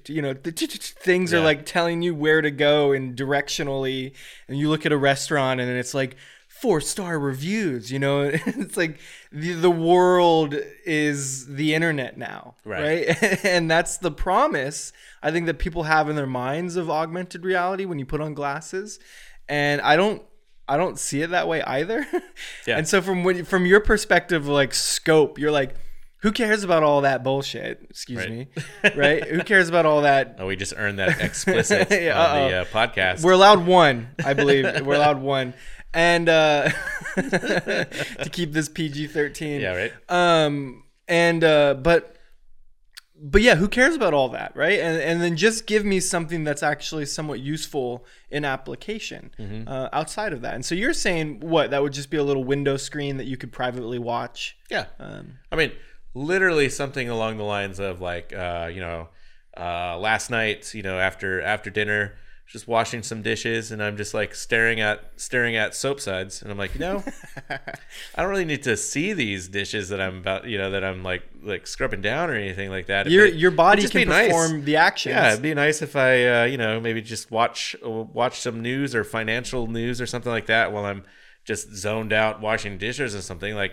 [0.08, 4.12] you know the things are like telling you where to go and directionally
[4.48, 6.16] and you look at a restaurant and it's like
[6.48, 8.22] four star reviews you know?
[8.46, 8.98] It's like
[9.32, 13.08] the, the world is the internet now Right.
[13.08, 17.44] right, and that's the promise i think that people have in their minds of augmented
[17.44, 18.98] reality when you put on glasses.
[19.48, 20.22] And i don't
[20.68, 22.06] i don't see it that way either.
[22.66, 22.78] Yeah.
[22.78, 25.74] and so from when from your perspective like scope you're like
[26.26, 28.30] who cares about all that bullshit excuse Right.
[28.30, 28.48] me
[28.96, 32.56] right who cares about all that oh we just earned that explicit Yeah, on the
[32.56, 32.62] uh-oh.
[32.62, 34.64] uh, podcast we're allowed one, I believe.
[34.84, 35.54] We're allowed one,
[35.94, 36.68] and uh,
[37.16, 39.60] to keep this PG thirteen.
[39.60, 42.12] yeah right Um, and uh, but
[43.18, 44.78] but yeah, who cares about all that, right?
[44.78, 49.68] And and then just give me something that's actually somewhat useful in application Mm-hmm.
[49.68, 50.54] uh, outside of that.
[50.54, 51.70] And so you're saying what?
[51.70, 54.56] That would just be a little window screen that you could privately watch.
[54.70, 55.72] yeah Um, I mean,
[56.16, 59.08] literally something along the lines of like, uh, you know,
[59.56, 62.14] uh, last night, you know, after after dinner,
[62.46, 66.50] just washing some dishes, and I'm just like staring at staring at soap suds, and
[66.50, 67.02] I'm like, you know,
[67.50, 71.02] I don't really need to see these dishes that I'm about, you know, that I'm
[71.02, 73.10] like like scrubbing down or anything like that.
[73.10, 74.26] Your it- your body can be nice.
[74.28, 75.10] perform the action.
[75.12, 78.94] Yeah, it'd be nice if I, uh, you know, maybe just watch watch some news
[78.94, 81.04] or financial news or something like that while I'm
[81.44, 83.72] just zoned out washing dishes or something like.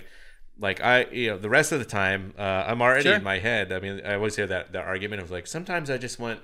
[0.59, 3.15] Like I, you know, the rest of the time, uh, I'm already Sure.
[3.15, 3.71] in my head.
[3.73, 6.39] I mean, I always hear that that argument of like sometimes I just want,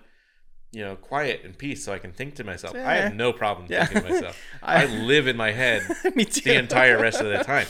[0.72, 2.76] you know, quiet and peace so I can think to myself.
[2.76, 3.86] I have no problem Yeah.
[3.86, 4.38] thinking to myself.
[4.64, 7.68] I- I live in my head the entire rest of the time.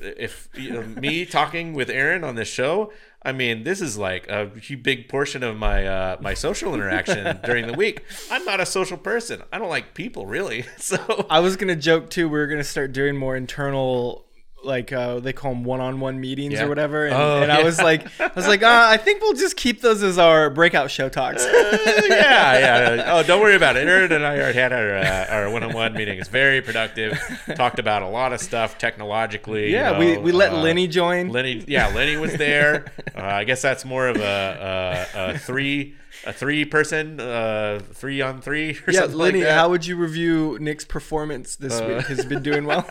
[0.00, 4.28] if you know, me talking with Aaron on this show, I mean, this is like
[4.30, 4.46] a
[4.82, 8.04] big portion of my uh, my social interaction during the week.
[8.30, 9.42] I'm not a social person.
[9.52, 10.64] I don't like people really.
[10.78, 12.28] So I was gonna joke too.
[12.28, 14.24] We are gonna start doing more internal
[14.62, 16.64] like uh, they call them one-on-one meetings Yeah.
[16.64, 19.32] or whatever, and, Oh, and I was like, I was like, uh, I think we'll
[19.34, 21.44] just keep those as our breakout show talks.
[21.44, 23.04] Uh, yeah, yeah.
[23.14, 23.86] Oh, don't worry about it.
[23.88, 26.18] Aaron and I already had our uh, our one-on-one meeting.
[26.18, 27.18] It's very productive.
[27.54, 29.66] Talked about a lot of stuff technologically.
[29.66, 31.28] you yeah, we, know, we let uh, Lenny join.
[31.28, 32.86] Lenny, yeah, Lenny was there.
[33.16, 35.94] Uh, I guess that's more of a, a, a three
[36.26, 39.54] a three person uh, three on three or yeah, something Lenny, like that.
[39.58, 42.06] how would you review Nick's performance this Uh, week?
[42.06, 42.86] Has been doing well?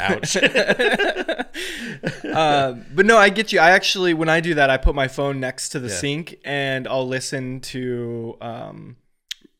[0.00, 0.36] Ouch.
[2.24, 3.60] uh, but no, I get you.
[3.60, 5.94] I actually, when I do that, I put my phone next to the Yeah.
[5.94, 8.96] sink and I'll listen to um,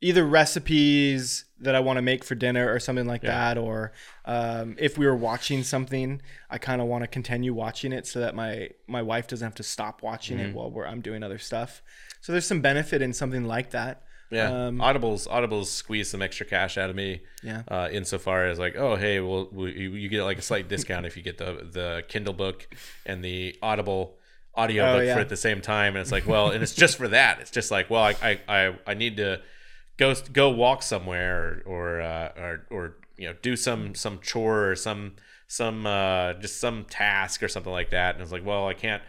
[0.00, 3.30] either recipes that I want to make for dinner or something like Yeah.
[3.54, 3.92] that, or
[4.24, 8.20] um, if we were watching something, I kind of want to continue watching it so
[8.20, 10.48] that my my wife doesn't have to stop watching Mm-hmm.
[10.50, 11.82] it while we're, I'm doing other stuff.
[12.20, 14.02] So there's some benefit in something like that.
[14.30, 17.20] Yeah, Um, Audibles Audibles squeeze some extra cash out of me.
[17.44, 17.62] Yeah.
[17.68, 21.16] Uh, insofar as like, oh hey, well we, you get like a slight discount if
[21.16, 22.66] you get the the Kindle book
[23.06, 24.18] and the Audible
[24.54, 25.14] audio Oh, book yeah.
[25.14, 27.40] for at the same time, and it's like, well, and it's just for that.
[27.40, 29.40] It's just like, well, I I, I, I need to
[29.96, 34.70] go go walk somewhere or or, uh, or or you know do some some chore
[34.70, 35.14] or some
[35.48, 39.02] some uh, just some task or something like that, and it's like, well, I can't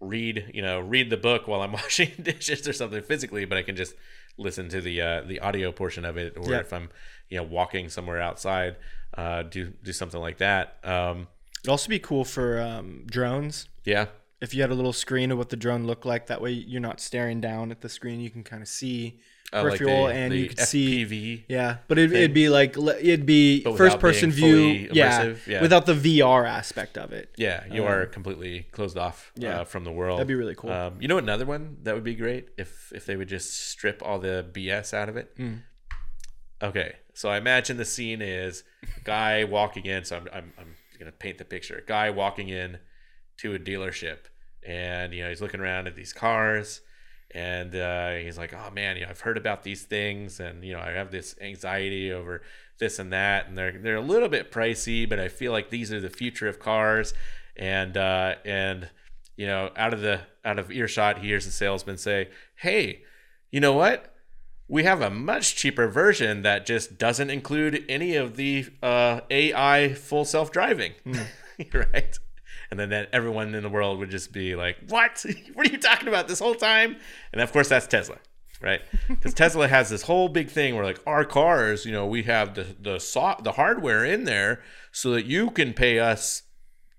[0.00, 3.62] read you know read the book while I'm washing dishes or something physically, but I
[3.62, 3.94] can just
[4.36, 6.60] listen to the uh, the audio portion of it, or Yeah.
[6.60, 6.90] if I'm
[7.28, 8.76] you know walking somewhere outside,
[9.16, 10.78] uh, do do something like that.
[10.84, 11.26] Um,
[11.60, 13.68] It'd also be cool for um, drones.
[13.84, 14.06] yeah,
[14.40, 16.80] If you had a little screen of what the drone looked like, that way you're
[16.80, 18.20] not staring down at the screen.
[18.20, 19.18] You can kind of see
[19.52, 21.44] uh, like peripheral, the, and the you could see FPV.
[21.48, 25.62] Yeah, but it, it'd be like it'd be first person view, yeah, yeah.
[25.62, 27.30] without the VR aspect of it.
[27.36, 29.60] Yeah, you are completely closed off Um, yeah.
[29.60, 30.18] uh, from the world.
[30.18, 30.70] That'd be really cool.
[30.70, 34.02] Um, you know another one that would be great if if they would just strip
[34.04, 35.36] all the BS out of it.
[35.38, 35.62] Mm.
[36.62, 38.64] Okay, so I imagine the scene is
[39.04, 40.04] guy walking in.
[40.04, 41.76] So I'm I'm I'm gonna paint the picture.
[41.78, 42.78] A guy walking in
[43.38, 44.18] to a dealership,
[44.66, 46.80] and you know he's looking around at these cars,
[47.30, 50.72] and uh, he's like, "Oh man, you know I've heard about these things, and you
[50.72, 52.42] know I have this anxiety over
[52.78, 55.92] this and that, and they're they're a little bit pricey, but I feel like these
[55.92, 57.14] are the future of cars."
[57.56, 58.88] And uh, and
[59.36, 63.02] you know out of the out of earshot, he hears the salesman say, "Hey,
[63.50, 64.14] you know what?"
[64.68, 69.94] we have a much cheaper version that just doesn't include any of the uh, AI
[69.94, 70.92] full self driving,
[71.72, 72.18] right?
[72.70, 75.24] And then that everyone in the world would just be like, "What?
[75.54, 76.96] what are you talking about this whole time?"
[77.32, 78.16] And of course, that's Tesla,
[78.60, 78.80] right?
[79.08, 82.54] Because Tesla has this whole big thing where like our cars, you know, we have
[82.54, 84.60] the the so- the hardware in there
[84.92, 86.42] so that you can pay us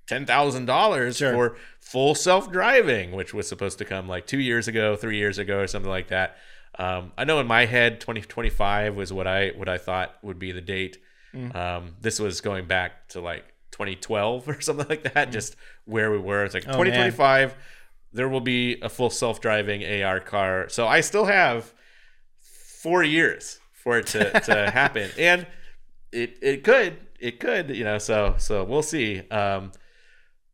[0.08, 1.34] ten thousand dollars Sure.
[1.34, 5.38] for full self driving, which was supposed to come like two years ago, three years
[5.38, 6.38] ago, or something like that.
[6.80, 10.16] Um, I know in my head, twenty twenty five was what I what I thought
[10.24, 10.98] would be the date.
[11.54, 13.46] Um, this was going back to like
[13.80, 15.56] twenty twelve or something like that, just
[15.86, 16.44] where we were.
[16.44, 17.56] It's like Oh, twenty twenty five.
[18.12, 20.68] There will be a full self driving AR car.
[20.68, 21.74] So I still have
[22.42, 25.48] four years for it to, to happen, and
[26.12, 29.22] it it could it could you know so so we'll see.
[29.30, 29.72] Um,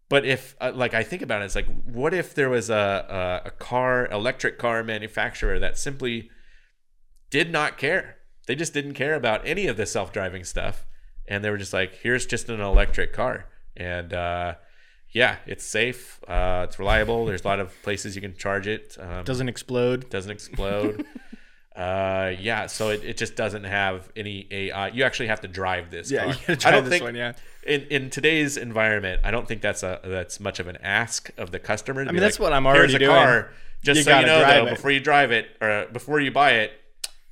[0.08, 3.42] but if uh, like I think about it, it's like what if there was a,
[3.44, 6.30] a a car electric car manufacturer that simply
[7.32, 8.18] did not care.
[8.46, 10.86] They just didn't care about any of the self driving stuff,
[11.28, 13.46] and they were just like, here's just an electric car,
[13.76, 14.56] and uh,
[15.12, 17.26] yeah, it's safe, uh, it's reliable.
[17.26, 18.98] There's a lot of places you can charge it.
[19.00, 20.10] Um, Doesn't explode.
[20.10, 21.06] doesn't explode.
[21.76, 24.90] uh, yeah, so it, it just doesn't have any AI.
[24.90, 26.10] You actually have to drive this.
[26.12, 26.34] Yeah, car.
[26.34, 27.16] you gotta I don't this think one.
[27.16, 27.34] Yeah,
[27.66, 31.52] in in today's environment, I don't think that's a that's much of an ask of
[31.52, 32.04] the customer.
[32.04, 33.12] to I mean, that's like, what I'm already "Here's a doing.
[33.12, 33.52] Car.
[33.84, 36.52] Just You so you know, though, it." before you drive it or before you buy
[36.54, 36.72] it,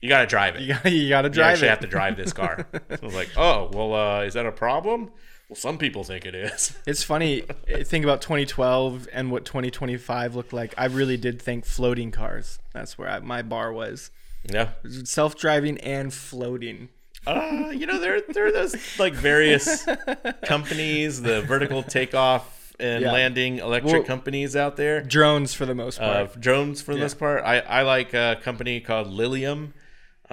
[0.03, 0.61] you gotta drive it.
[0.61, 1.69] you gotta, you gotta You drive actually it.
[1.69, 2.67] have to drive this car.
[2.73, 5.11] so I was like, oh, well, uh, is that a problem?
[5.49, 6.75] Well, some people think it is.
[6.85, 7.43] It's funny.
[7.67, 10.73] eh, Think about 2012 and what 2025 looked like.
[10.77, 12.59] I really did think floating cars.
[12.73, 14.11] That's where I, my bar was.
[14.43, 14.69] yeah.
[15.05, 16.89] Self-driving and floating.
[17.25, 19.85] Uh, you know, there there are those like various
[20.45, 23.11] companies, the vertical takeoff and Yeah.
[23.13, 25.01] landing electric Well- companies out there.
[25.01, 26.17] Drones for the most part.
[26.17, 27.43] uh, drones for the most part.
[27.45, 29.73] I, I like a company called Lilium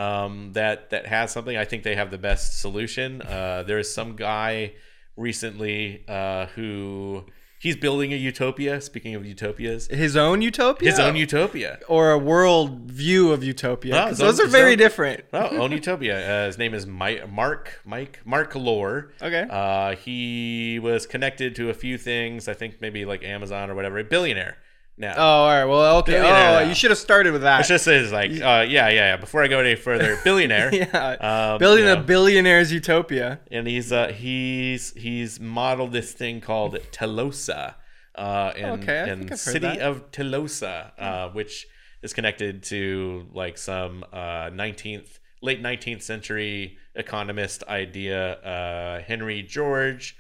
[0.00, 1.56] um, that that has something.
[1.56, 3.22] I think they have the best solution.
[3.22, 4.72] Uh, there is some guy
[5.16, 7.24] recently uh, who
[7.60, 8.80] he's building a utopia.
[8.80, 10.90] Speaking of utopias, His own utopia?
[10.90, 11.78] his own utopia.
[11.88, 13.92] or a world view of utopia.
[13.92, 15.24] No, 'Cause his own- those are very own- different.
[15.32, 16.16] Oh, own utopia.
[16.16, 19.12] Uh, his name is Mike, Mark Mike Mark Lore.
[19.22, 19.44] Okay.
[19.50, 22.48] Uh, he was connected to a few things.
[22.48, 23.98] I think maybe like Amazon or whatever.
[23.98, 24.56] A billionaire.
[25.00, 25.14] Now.
[25.16, 25.64] Oh, all right.
[25.64, 26.12] Well, okay.
[26.12, 26.68] Billionaire Oh, now.
[26.68, 27.60] you should have started with that.
[27.60, 29.16] It's just is like, uh, yeah, yeah, yeah.
[29.16, 30.74] Before I go any further, billionaire.
[30.74, 31.16] yeah.
[31.52, 33.40] Um, Building you a billionaire's utopia.
[33.50, 37.76] and he's uh, he's he's modeled this thing called Telosa,
[38.14, 39.80] uh, in, Okay, I in think I've heard city that.
[39.80, 41.66] of Telosa, uh, which
[42.02, 50.14] is connected to like some uh, 19th late 19th century economist idea, uh, Henry George.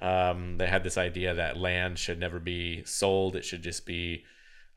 [0.00, 4.24] Um, they had this idea that land should never be sold; it should just be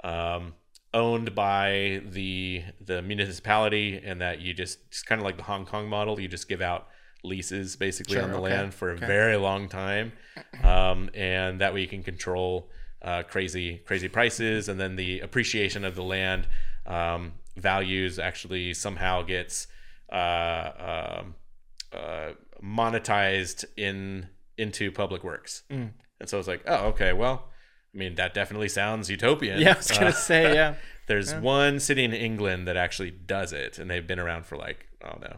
[0.03, 0.53] um,
[0.93, 5.65] owned by the the municipality, and that you just it's kind of like the Hong
[5.65, 6.19] Kong model.
[6.19, 6.87] You just give out
[7.23, 9.07] leases basically Sure, on the okay, land for a okay.
[9.07, 10.11] very long time,
[10.63, 12.69] um, and that way you can control
[13.01, 16.47] uh, crazy crazy prices, and then the appreciation of the land
[16.85, 19.67] um, values actually somehow gets
[20.11, 21.35] uh, um,
[21.93, 24.27] uh, monetized in
[24.57, 25.63] into public works.
[25.71, 25.91] Mm.
[26.19, 27.49] And so it's like, oh, okay, well,
[27.93, 29.59] I mean, that definitely sounds utopian.
[29.59, 30.75] Yeah, I was gonna Uh, say yeah.
[31.07, 34.87] There's one city in England that actually does it, and they've been around for like,
[35.03, 35.37] I don't know,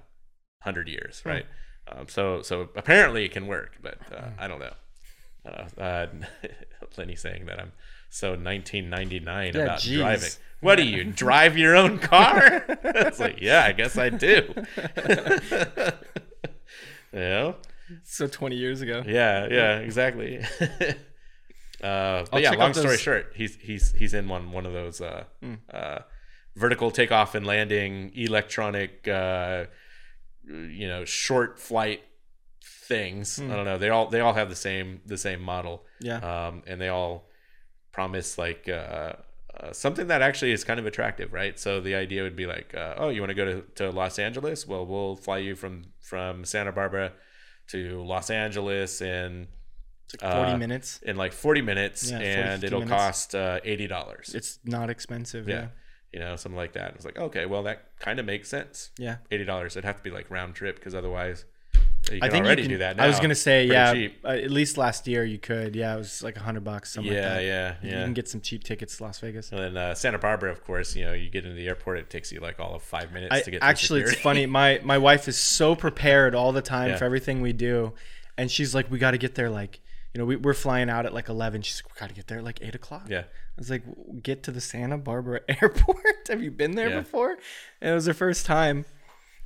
[0.61, 1.29] hundred years, Hmm.
[1.29, 1.45] right?
[1.87, 4.39] Um, so, so apparently it can work, but uh, Hmm.
[4.39, 4.73] I don't know.
[5.45, 6.07] Uh, uh,
[6.97, 7.71] Lenny saying that I'm
[8.09, 9.97] so 1999 Yeah, about geez.
[9.97, 10.29] driving.
[10.61, 12.65] What do you drive your own car?
[12.83, 14.53] it's like, yeah, I guess I do.
[17.13, 17.55] you know?
[18.03, 19.03] So 20 years ago.
[19.05, 20.39] Yeah, yeah, exactly.
[21.83, 25.01] uh, but yeah, long story those- short, he's he's he's in one one of those
[25.01, 25.55] uh, Hmm.
[25.71, 25.99] uh,
[26.55, 29.65] vertical takeoff and landing electronic, uh,
[30.47, 32.01] you know, short flight
[32.87, 33.37] things.
[33.37, 33.51] Hmm.
[33.51, 33.77] I don't know.
[33.77, 36.17] They all they all have the same the same model, Yeah.
[36.47, 37.29] um, and they all
[37.91, 38.67] promise like.
[38.69, 39.13] Uh,
[39.57, 41.57] uh, something that actually is kind of attractive, right?
[41.57, 44.19] So the idea would be like, uh, oh, you want to go to, to Los
[44.19, 44.67] Angeles?
[44.67, 47.13] Well, we'll fly you from from Santa Barbara
[47.67, 49.47] to Los Angeles in
[50.21, 50.99] like 40 uh, minutes.
[51.03, 52.95] in like 40 minutes Yeah, 40, and 50 it'll minutes.
[52.95, 55.47] cost uh, $80 It's not expensive.
[55.49, 55.67] yeah Yeah.
[56.13, 59.17] you know something like that it's like okay well that kind of makes sense Yeah.
[59.31, 61.45] $80 it'd have to be like round trip because otherwise
[62.11, 63.93] you I think already you can, do that I was gonna say Pretty yeah.
[63.93, 64.19] cheap.
[64.23, 65.75] Uh, at least last year you could.
[65.75, 66.93] Yeah, it was like a hundred bucks.
[66.93, 67.43] Something yeah like that.
[67.43, 69.51] yeah You can get some cheap tickets to Las Vegas.
[69.51, 72.09] and then uh, Santa Barbara, of course, you know, you get into the airport, it
[72.09, 73.63] takes you like all of five minutes I, to get.
[73.63, 74.45] actually, it's funny.
[74.45, 76.97] My my wife is so prepared all the time Yeah.
[76.97, 77.93] for everything we do,
[78.37, 79.81] and she's like, "We got to get there like."
[80.13, 81.61] You know, we, we're flying out at like 11.
[81.63, 83.07] She's like, we got to get there at like 8 o'clock.
[83.09, 83.23] Yeah.
[83.23, 83.25] I
[83.57, 83.83] was like,
[84.23, 85.97] get to the Santa Barbara airport.
[86.29, 86.99] Have you been there Yeah.
[87.01, 87.31] before?
[87.81, 88.85] And it was her first time.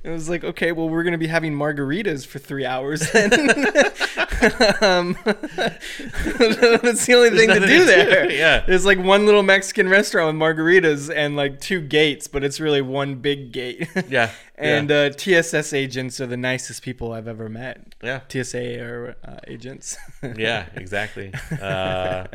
[0.02, 3.02] It was like, okay, well, we're going to be having margaritas for three hours.
[3.12, 3.32] Then.
[4.80, 8.30] um, that's the only thing to do there.
[8.30, 8.64] yeah.
[8.66, 12.80] There's like one little Mexican restaurant with margaritas and like two gates, but it's really
[12.80, 13.88] one big gate.
[14.08, 14.30] Yeah.
[14.56, 17.94] and uh, TSS agents are the nicest people I've ever met.
[18.02, 18.20] yeah.
[18.28, 19.98] TSA or uh, agents.
[20.22, 21.32] Yeah, exactly.
[21.60, 22.26] Uh,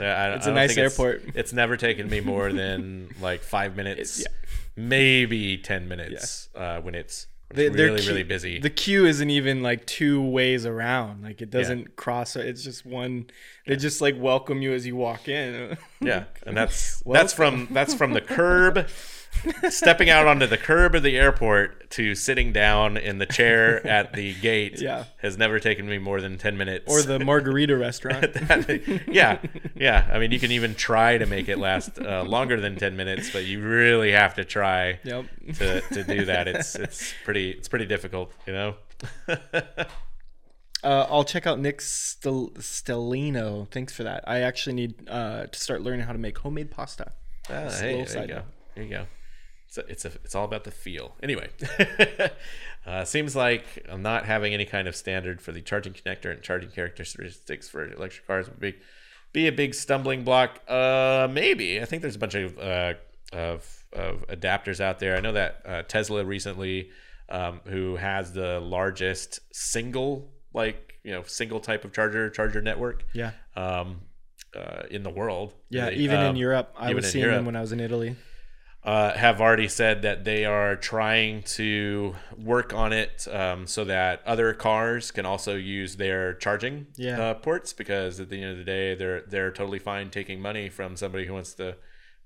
[0.00, 1.22] I, It's I a nice think it's- airport.
[1.36, 4.26] It's, never taken me more than like five minutes, yeah.
[4.76, 8.58] Maybe ten minutes uh, when it's, They- really really busy.
[8.58, 11.22] The queue isn't even like two ways around.
[11.22, 12.36] Like it doesn't cross.
[12.36, 13.26] It's just one.
[13.66, 15.76] They just like welcome you as you walk in.
[16.00, 18.88] yeah, and that's that's from that's from the curb,
[19.70, 24.12] stepping out onto the curb of the airport to sitting down in the chair at
[24.12, 24.80] the gate.
[24.80, 25.04] Yeah.
[25.18, 26.92] has never taken me more than ten minutes.
[26.92, 28.26] or the margarita restaurant.
[29.08, 29.38] yeah,
[29.74, 30.08] yeah.
[30.12, 33.30] I mean, you can even try to make it last uh, longer than ten minutes,
[33.30, 35.24] but you really have to try Yep.
[35.54, 36.48] to, to do that.
[36.48, 38.74] It's it's pretty it's pretty difficult, you know.
[40.84, 43.68] Uh, I'll check out Nick Stel- Stellino.
[43.70, 44.24] Thanks for that.
[44.26, 47.12] I actually need uh, to start learning how to make homemade pasta.
[47.48, 48.42] Ah, hey, there you go.
[48.74, 49.06] There you go.
[49.74, 51.16] It's a, it's a, it's all about the feel.
[51.22, 51.48] Anyway,
[52.86, 56.42] uh, seems like I'm not having any kind of standard for the charging connector and
[56.42, 58.74] charging characteristics for electric cars would be
[59.32, 60.60] be a big stumbling block.
[60.68, 62.94] Uh, maybe I think there's a bunch of uh,
[63.32, 65.16] of of adapters out there.
[65.16, 66.90] I know that uh, Tesla recently,
[67.30, 73.04] um, who has the largest single like you know single type of charger charger network
[73.14, 73.30] Yeah.
[73.56, 74.02] um,
[74.54, 75.54] uh, in the world.
[75.70, 75.84] Yeah.
[75.88, 75.96] Really.
[76.04, 77.38] even Um, in Europe, I was seeing Europe.
[77.38, 78.16] them when I was in Italy.
[78.84, 84.20] Uh, have already said that they are trying to work on it um, so that
[84.26, 87.20] other cars can also use their charging Yeah.
[87.20, 90.68] uh, ports because at the end of the day they're they're totally fine taking money
[90.68, 91.76] from somebody who wants to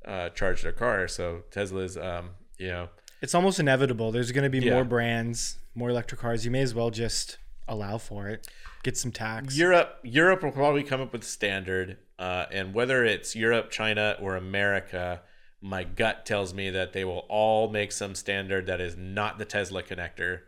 [0.06, 1.08] uh, charge their car.
[1.08, 2.88] So Tesla's um, you know
[3.20, 4.10] It's almost inevitable.
[4.12, 4.74] There's going to be Yeah.
[4.74, 6.44] more brands, more electric cars.
[6.46, 7.36] You may as well just
[7.68, 8.48] allow for it.
[8.82, 9.58] Get some tax.
[9.58, 14.16] Europe Europe will probably come up with a standard uh, and whether it's Europe, China,
[14.20, 15.20] or America,
[15.62, 19.44] my gut tells me that they will all make some standard that is not the
[19.44, 20.40] Tesla connector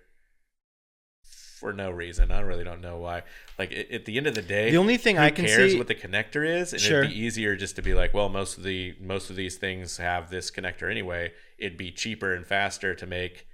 [1.59, 2.30] for no reason.
[2.30, 3.22] I really don't know why.
[3.59, 5.72] Like at, at the end of the day, The only thing who I can cares
[5.72, 7.00] see- what the connector is, and Sure.
[7.02, 9.96] it'd be easier just to be like, well, most of the most of these things
[9.96, 11.32] have this connector anyway.
[11.59, 13.46] It'd be cheaper and faster to make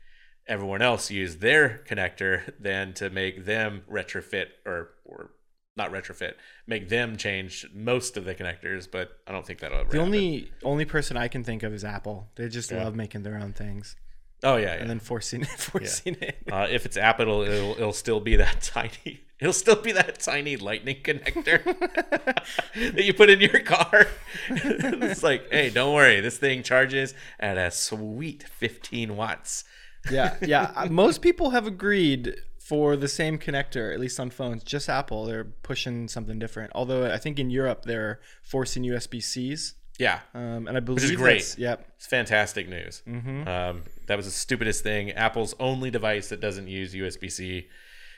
[0.46, 5.30] everyone else use their connector than to make them retrofit or or
[5.76, 6.34] not retrofit,
[6.66, 8.88] make them change most of the connectors.
[8.90, 9.90] But I don't think that'll ever.
[9.90, 10.14] The happen.
[10.14, 12.28] only only person I can think of is Apple.
[12.36, 12.84] They just Yeah.
[12.84, 13.96] love making their own things
[14.42, 14.80] oh yeah, yeah.
[14.80, 16.36] and then forcing it, forcing it.
[16.50, 19.20] Uh, if it's Apple, it'll, it'll still be that tiny.
[19.40, 21.62] It'll still be that tiny lightning connector
[22.94, 24.06] that you put in your car.
[24.48, 29.64] it's like, hey, don't worry, this thing charges at a sweet 15 watts.
[30.10, 30.72] yeah, yeah.
[30.76, 32.36] Uh, Most people have agreed
[32.68, 34.64] for the same connector, at least on phones.
[34.64, 36.72] Just Apple, they're pushing something different.
[36.74, 41.12] Although I think in Europe they're forcing USB Cs, Yeah, um, and I believe is
[41.12, 41.34] great.
[41.42, 41.86] that's- Yep.
[41.96, 43.02] it's fantastic news.
[43.06, 43.46] Mm-hmm.
[43.46, 45.12] Um, that was the stupidest thing.
[45.12, 47.68] Apple's only device that doesn't use USB C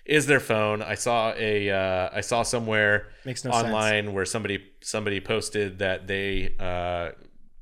[0.05, 0.81] is their phone.
[0.83, 3.65] I saw a uh, I saw somewhere Makes no sense.
[3.65, 7.11] online where somebody somebody posted that they uh,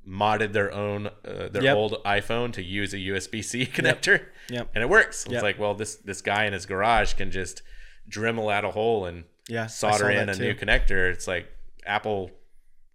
[0.09, 1.77] modded their own uh, their Yep.
[1.77, 4.27] old iPhone to use a USB C connector.
[4.51, 4.71] Yep.
[4.75, 5.25] And it works.
[5.27, 5.35] Yep.
[5.35, 7.63] It's like, well, this this guy in his garage can just
[8.11, 11.11] Dremel out a hole and Yeah, solder in a new connector.
[11.11, 11.49] It's like
[11.87, 12.31] Apple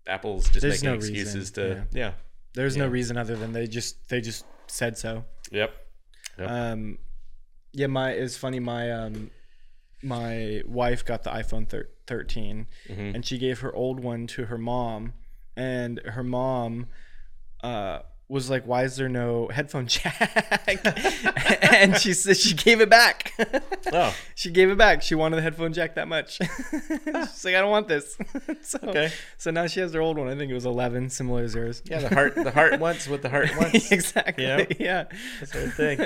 [0.08, 2.12] Apple's just There's making no excuses reason, to yeah.
[2.54, 5.26] There's no reason other than they just they just said so.
[5.52, 5.72] Yep.
[6.38, 6.50] Yep.
[6.50, 6.98] Um,
[7.74, 8.60] yeah, my it's funny.
[8.60, 9.30] My um,
[10.04, 13.02] my wife got the iPhone thir- 13, Mm-hmm.
[13.16, 15.14] and she gave her old one to her mom,
[15.60, 16.88] and her mom
[17.64, 18.00] uh
[18.30, 20.68] was like, "Why is there no headphone jack?"
[21.64, 23.34] and she said she gave it back.
[23.92, 24.16] Oh.
[24.36, 25.02] She gave it back.
[25.02, 26.38] She wanted the headphone jack that much.
[26.38, 28.16] She's like, "I don't want this."
[28.62, 29.12] so, Okay.
[29.40, 30.28] So now she has her old one.
[30.28, 31.82] I think it was 11, similar as yours.
[31.86, 33.92] Yeah, the heart the heart wants what the heart wants.
[33.92, 34.44] exactly.
[34.44, 34.66] Yeah.
[34.80, 35.04] Yeah.
[35.40, 35.98] That's the thing.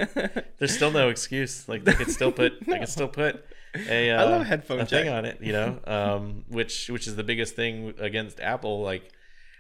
[0.60, 1.68] There's still no excuse.
[1.68, 3.46] Like they could still put they could still put
[3.76, 5.14] a uh, I love headphone a thing jack.
[5.14, 5.80] on it, you know.
[5.86, 8.82] Um, which which is the biggest thing against Apple.
[8.82, 9.12] Like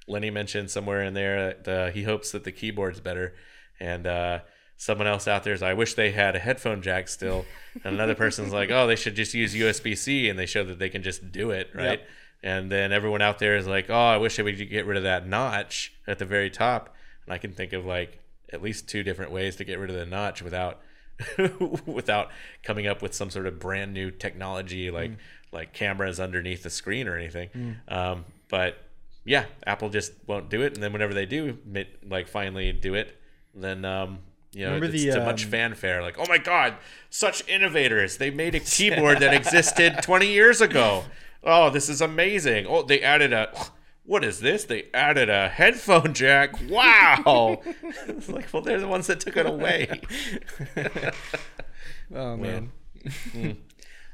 [0.07, 3.35] Lenny mentioned somewhere in there that uh, he hopes that the keyboard's better,
[3.79, 4.39] and uh,
[4.77, 7.45] someone else out there is I wish they had a headphone jack still,
[7.83, 10.79] and another person's like, oh, they should just use USB C, and they show that
[10.79, 11.99] they can just do it, right?
[11.99, 12.07] Yep.
[12.43, 15.03] And then everyone out there is like, oh, I wish they would get rid of
[15.03, 16.93] that notch at the very top.
[17.25, 18.19] And I can think of like
[18.51, 20.81] at least two different ways to get rid of the notch without
[21.85, 22.29] without
[22.63, 25.11] coming up with some sort of brand new technology like
[25.53, 27.49] like cameras underneath the screen or anything.
[27.87, 28.77] Um, but
[29.25, 30.73] yeah, Apple just won't do it.
[30.73, 31.57] And then whenever they do,
[32.07, 33.17] like finally do it,
[33.53, 34.19] then um,
[34.51, 36.01] you know Remember it's the, to much um, fanfare.
[36.01, 36.75] Like, oh my god,
[37.09, 38.17] such innovators!
[38.17, 41.05] They made a keyboard that existed 20 years ago.
[41.43, 42.65] Oh, this is amazing.
[42.67, 43.53] Oh, they added a.
[44.05, 44.65] What is this?
[44.65, 46.55] They added a headphone jack.
[46.69, 47.61] Wow!
[48.07, 50.01] it's like, well, they're the ones that took it away.
[52.13, 52.71] Oh man.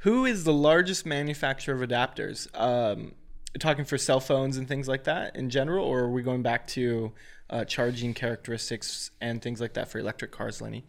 [0.01, 2.47] Who is the largest manufacturer of adapters?
[2.57, 3.13] Um,
[3.57, 6.67] talking for cell phones and things like that in general, or are we going back
[6.67, 7.11] to
[7.49, 10.85] uh, charging characteristics and things like that for electric cars, Lenny?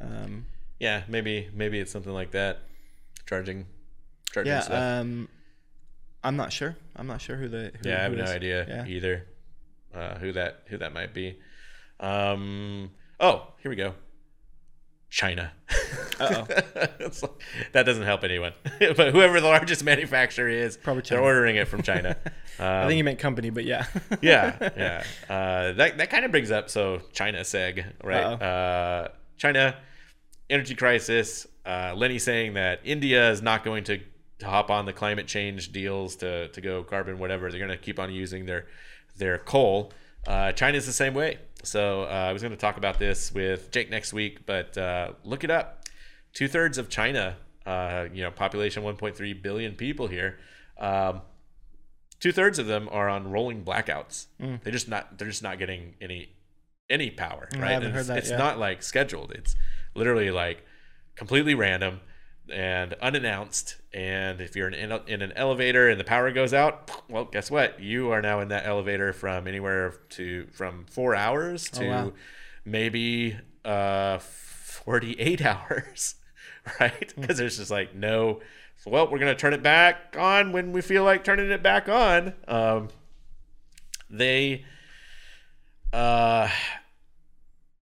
[0.00, 0.46] Um,
[0.78, 2.60] yeah, maybe maybe it's something like that.
[3.26, 3.66] Charging,
[4.32, 5.00] charging yeah, stuff.
[5.00, 5.28] um,
[6.22, 6.76] I'm not sure.
[6.96, 7.72] I'm not sure who the.
[7.82, 8.30] Who, yeah, I have no is.
[8.30, 8.86] idea Yeah.
[8.86, 9.26] either.
[9.94, 11.38] Uh, who that who that might be?
[12.00, 12.90] Um,
[13.20, 13.94] oh, here we go.
[15.14, 15.52] China.
[16.18, 16.50] Like-
[17.72, 18.52] that doesn't help anyone.
[18.96, 22.16] but whoever the largest manufacturer is, Probably they're ordering it from China.
[22.58, 23.86] I Um, think you meant company, but yeah.
[24.20, 25.04] yeah, yeah.
[25.28, 28.22] Uh, that that kind of brings up so China seg right.
[28.24, 29.08] Uh,
[29.38, 29.76] China
[30.50, 31.46] energy crisis.
[31.64, 33.98] Uh, Lenny saying that India is not going to,
[34.40, 37.50] to hop on the climate change deals to to go carbon whatever.
[37.50, 38.66] They're going to keep on using their
[39.16, 39.92] their coal.
[40.26, 41.38] Uh, China's the same way.
[41.64, 45.12] So uh, I was going to talk about this with Jake next week, but uh,
[45.24, 45.84] look it up.
[46.32, 47.36] Two thirds of China,
[47.66, 50.38] uh, you know, population 1.3 billion people here.
[50.78, 51.22] Um,
[52.20, 54.26] two thirds of them are on rolling blackouts.
[54.38, 55.18] They're just not.
[55.18, 56.30] They're just not getting any
[56.90, 57.48] any power.
[57.52, 58.38] Mm, I haven't And heard it's, that it's yet.
[58.38, 59.32] not like scheduled.
[59.32, 59.54] It's
[59.94, 60.64] literally like
[61.16, 62.00] completely random
[62.52, 63.76] and unannounced.
[63.92, 67.50] And if you're in, in, in an elevator and the power goes out, well, guess
[67.50, 67.80] what?
[67.80, 72.12] You are now in that elevator from anywhere to from four hours to Oh, wow.
[72.64, 76.16] maybe uh 48 hours
[76.80, 77.20] right Hmm.
[77.22, 78.40] because there's just like no
[78.84, 82.34] well we're gonna turn it back on when we feel like turning it back on
[82.46, 82.88] um
[84.10, 84.64] they
[85.94, 86.48] uh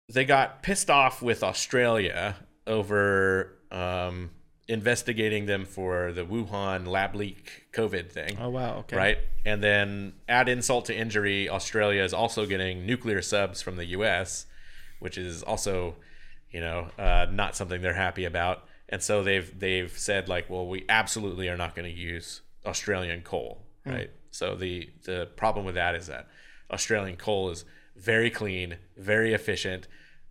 [0.10, 2.36] they got pissed off with australia
[2.66, 4.32] over um
[4.68, 8.38] investigating them for the Wuhan lab leak COVID thing.
[8.40, 8.80] Oh wow.
[8.80, 8.96] Okay.
[8.96, 9.18] Right.
[9.46, 14.46] And then add insult to injury, Australia is also getting nuclear subs from the US,
[15.00, 15.96] which is also,
[16.52, 18.66] you know, uh, not something they're happy about.
[18.90, 23.22] And so they've they've said like, well, we absolutely are not going to use Australian
[23.22, 24.12] coal, right?
[24.32, 26.28] So the the problem with that is that
[26.72, 27.66] Australian coal is
[27.96, 29.88] very clean, very efficient,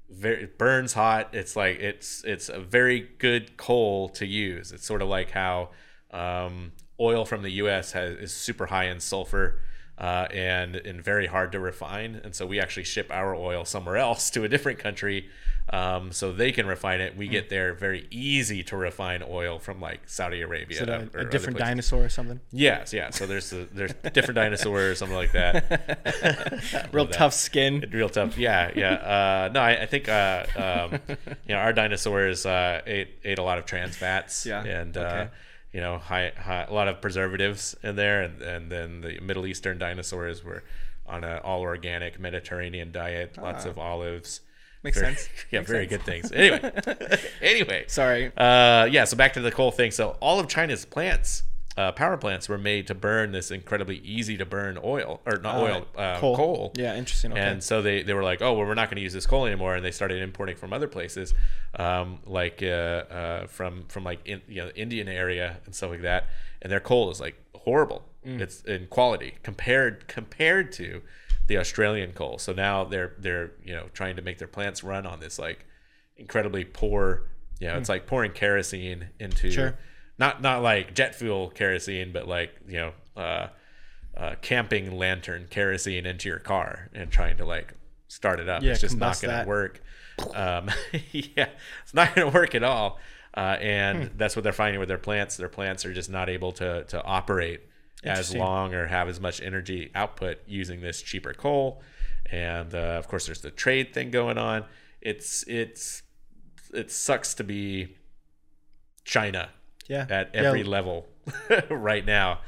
[0.09, 1.31] very it burns hot.
[1.33, 4.73] It's like it's it's a very good coal to use.
[4.73, 5.71] It's sort of like how
[6.11, 7.93] um, oil from the U.S.
[7.93, 9.61] has is super high in sulfur.
[9.99, 13.97] Uh, and and very hard to refine, and so we actually ship our oil somewhere
[13.97, 15.31] else to a different country,
[15.73, 17.17] um, so they can refine it.
[17.17, 21.09] We get there very easy to refine oil from like Saudi Arabia, Is it a,
[21.13, 22.41] or a different dinosaur or something?
[22.53, 23.11] Yes, yeah.
[23.11, 26.89] So there's the, there's different dinosaurs, or something like that.
[26.93, 27.15] Real that.
[27.15, 27.85] tough skin.
[27.93, 28.39] Real tough.
[28.39, 28.95] Yeah, yeah.
[28.95, 33.43] Uh, no, I, I think uh, um, you know our dinosaurs uh, ate ate a
[33.43, 34.47] lot of trans fats.
[34.47, 35.29] Yeah, and uh, okay.
[35.73, 39.47] you know high, high, a lot of preservatives in there, and and then the Middle
[39.47, 40.63] Eastern dinosaurs were
[41.09, 44.43] on an all organic Mediterranean diet, lots of olives.
[44.87, 45.29] Makes Very- sense.
[45.51, 46.05] Yeah, Makes very sense.
[46.05, 46.33] good things.
[46.33, 47.85] Anyway, anyway.
[47.89, 48.33] Sorry.
[48.37, 49.91] Uh, yeah, so back to the coal thing.
[49.91, 51.43] So all of China's plants,
[51.77, 55.57] uh, power plants, were made to burn this incredibly easy to burn oil or not
[55.57, 56.73] oil, uh, coal.
[56.77, 57.33] Yeah, interesting.
[57.33, 57.41] Okay.
[57.41, 59.45] And so they, they were like, oh, well, we're not going to use this coal
[59.47, 61.35] anymore, and they started importing from other places,
[61.79, 66.03] um, like uh, uh, from from like in, you know Indian area and stuff like
[66.03, 66.29] that.
[66.63, 68.05] And their coal is like horrible.
[68.27, 68.41] Mm.
[68.41, 71.03] It's in quality compared compared to
[71.47, 72.39] the Australian coal.
[72.39, 75.65] So now they're they're you know trying to make their plants run on this like
[76.17, 77.29] incredibly poor.
[77.61, 79.55] You know, it's like pouring kerosene into Hmm.
[79.55, 79.79] Sure.
[80.19, 82.93] not not like jet fuel kerosene, but like you know.
[83.17, 83.49] Uh,
[84.17, 87.75] uh, camping lantern kerosene into your car and trying to like
[88.09, 88.63] start it up.
[88.63, 89.83] Yeah, it's just not going to work.
[90.35, 90.71] Um,
[91.13, 91.49] yeah,
[91.83, 92.99] it's not going to work at all.
[93.37, 94.17] Uh, and Hmm.
[94.17, 95.37] that's what they're finding with their plants.
[95.37, 97.61] Their plants are just not able to to operate
[98.07, 101.83] as long or have as much energy output using this cheaper coal.
[102.31, 104.65] And uh, of course, there's the trade thing going on.
[105.01, 106.03] It's it's
[106.75, 107.97] it sucks to be
[109.05, 109.51] China
[109.89, 110.07] yeah.
[110.11, 110.43] at Yeah.
[110.43, 111.07] every level
[111.71, 112.41] right now.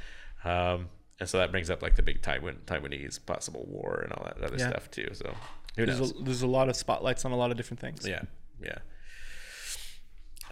[0.45, 0.89] Um,
[1.21, 4.43] and so that brings up like the big Taiwan Taiwanese possible war and all that
[4.43, 4.71] other Yeah.
[4.71, 5.09] stuff too.
[5.13, 5.35] So
[5.77, 6.11] who There's knows?
[6.21, 8.07] a, there's a lot of spotlights on a lot of different things.
[8.07, 8.23] yeah,
[8.61, 8.79] yeah.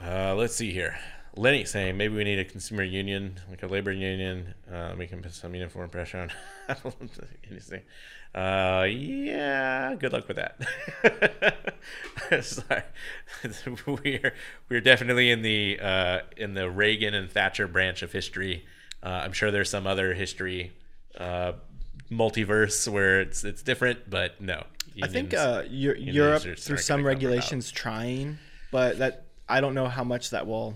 [0.03, 0.97] Uh, let's see here.
[1.37, 4.55] Lenny saying maybe we need a consumer union, like a labor union.
[4.73, 6.31] Uh, we can put some uniform pressure on.
[7.51, 7.83] Anything.
[8.35, 9.95] Uh, yeah.
[9.95, 11.65] Good luck with that.
[12.45, 12.83] Sorry.
[13.87, 14.33] we're
[14.69, 18.65] we're definitely in the uh, in the Reagan and Thatcher branch of history.
[19.03, 20.73] Uh, I'm sure there's some other history
[21.19, 21.53] uh,
[22.11, 24.65] multiverse where it's it's different, but no.
[25.03, 27.09] I think uh, Europe through some gonna come about.
[27.09, 28.39] regulations trying,
[28.71, 30.75] but that I don't know how much that will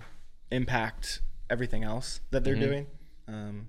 [0.51, 2.61] impact everything else that Mm-hmm.
[2.61, 2.87] they're doing.
[3.29, 3.69] Um,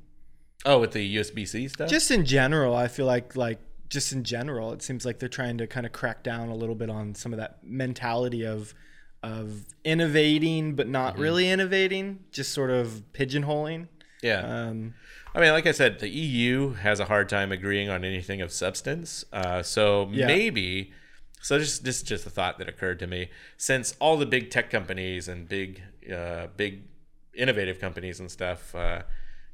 [0.65, 1.89] oh, with the USB C stuff.
[1.89, 3.59] just in general, I feel like like
[3.89, 6.75] just in general, it seems like they're trying to kind of crack down a little
[6.75, 8.73] bit on some of that mentality of
[9.23, 11.21] of innovating but not Mm-hmm.
[11.21, 13.87] really innovating, just sort of pigeonholing.
[14.23, 14.39] yeah.
[14.69, 14.93] Um,
[15.33, 18.51] I mean, like I said, the EU has a hard time agreeing on anything of
[18.51, 19.23] substance.
[19.31, 20.27] Uh, so Yeah.
[20.27, 20.91] maybe,
[21.41, 23.29] so just this is just a thought that occurred to me.
[23.57, 25.81] Since all the big tech companies and big,
[26.13, 26.83] uh, big
[27.33, 29.01] innovative companies and stuff, uh,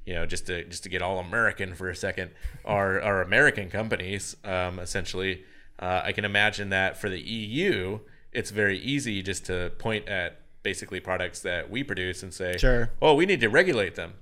[0.06, 2.32] you know, just to just to get all American for a second,
[2.66, 5.44] are are American companies um, essentially.
[5.80, 8.00] Uh, I can imagine that for the EU,
[8.32, 12.90] it's very easy just to point at basically products that we produce and say, Sure.
[13.02, 14.16] oh, we need to regulate them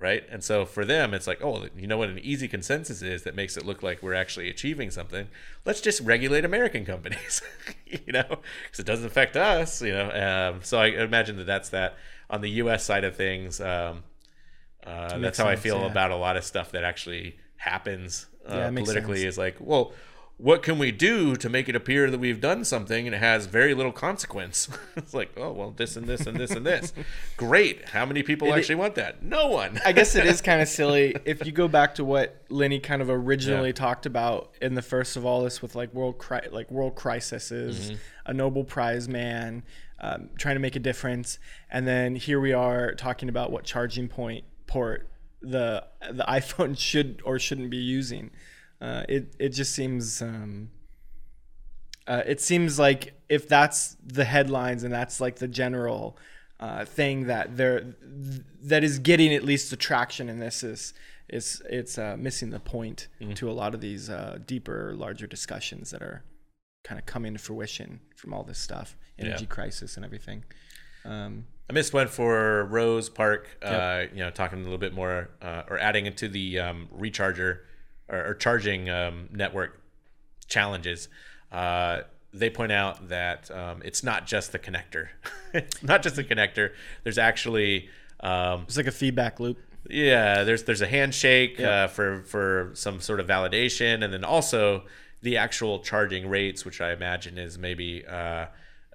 [0.00, 0.24] right?
[0.30, 3.34] And so for them, it's like, oh, you know what an easy consensus is that
[3.34, 5.28] makes it look like we're actually achieving something.
[5.64, 7.42] Let's just regulate American companies,
[7.86, 10.10] you know, because it doesn't affect us, you know.
[10.54, 11.96] Um, so I imagine that that's that.
[12.30, 12.84] On the U.S.
[12.84, 14.02] side of things, um,
[14.86, 15.86] uh, that's how I feel yeah.
[15.86, 19.20] about a lot of stuff that actually happens uh, Yeah, politically.
[19.20, 19.34] sense.
[19.34, 19.92] Is like, well.
[20.40, 23.46] What can we do to make it appear that we've done something and it has
[23.46, 24.68] very little consequence?
[24.96, 26.92] it's like, oh well, this and this and this and this.
[27.36, 27.88] Great.
[27.88, 29.20] How many people actually want that?
[29.24, 29.80] No one.
[29.84, 33.02] I guess it is kind of silly if you go back to what Lenny kind
[33.02, 33.72] of originally Yeah.
[33.74, 37.90] talked about in the first of all this with like world cri- like world crises,
[37.90, 37.96] Mm-hmm.
[38.26, 39.64] a Nobel Prize man
[40.00, 44.06] um, trying to make a difference, and then here we are talking about what charging
[44.06, 45.08] point port
[45.42, 48.30] the the iPhone should or shouldn't be using.
[48.80, 50.22] Uh, it it just seems.
[50.22, 50.70] Um,
[52.06, 56.16] uh, it seems like if that's the headlines and that's like the general
[56.58, 57.94] uh, thing that they're
[58.62, 60.94] that is getting at least the traction in this is
[61.28, 65.90] is it's uh, missing the point to a lot of these uh, deeper, larger discussions
[65.90, 66.24] that are
[66.84, 69.48] kind of coming to fruition from all this stuff, energy Yeah.
[69.48, 70.44] crisis and everything.
[71.04, 73.58] Um, I missed one for Rose Park.
[73.60, 77.58] Uh, you know, talking a little bit more uh, or adding into the um, recharger
[78.08, 79.80] or, or charging um, network
[80.46, 81.08] challenges.
[81.52, 82.00] Uh,
[82.32, 85.08] they point out that um, it's not just the connector.
[85.54, 86.72] it's not just the connector.
[87.04, 87.88] There's actually
[88.20, 89.58] um, It's like a feedback loop.
[89.88, 91.84] yeah, there's there's a handshake Yeah.
[91.84, 94.84] uh, for for some sort of validation, and then also
[95.22, 98.46] the actual charging rates, which I imagine is maybe uh,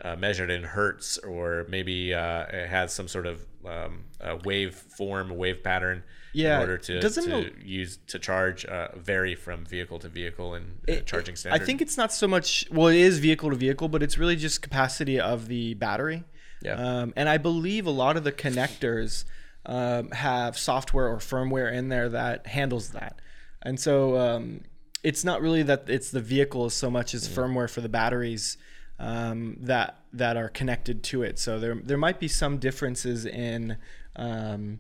[0.01, 4.76] uh, measured in hertz, or maybe uh, it has some sort of um, a wave
[4.76, 6.03] form, wave pattern.
[6.34, 10.09] Yeah, in order to, doesn't to it- use to charge uh, vary from vehicle to
[10.09, 12.65] vehicle and uh, charging I think it's not so much.
[12.71, 16.23] Well, it is vehicle to vehicle, but it's really just capacity of the battery.
[16.63, 16.73] Yeah.
[16.73, 19.25] Um, and I believe a lot of the connectors
[19.65, 23.19] um, have software or firmware in there that handles that.
[23.61, 24.61] And so um,
[25.03, 28.57] it's not really that it's the vehicle so much as firmware for the batteries
[28.99, 31.38] um, that that are connected to it.
[31.38, 33.77] So there there might be some differences in.
[34.15, 34.79] Um,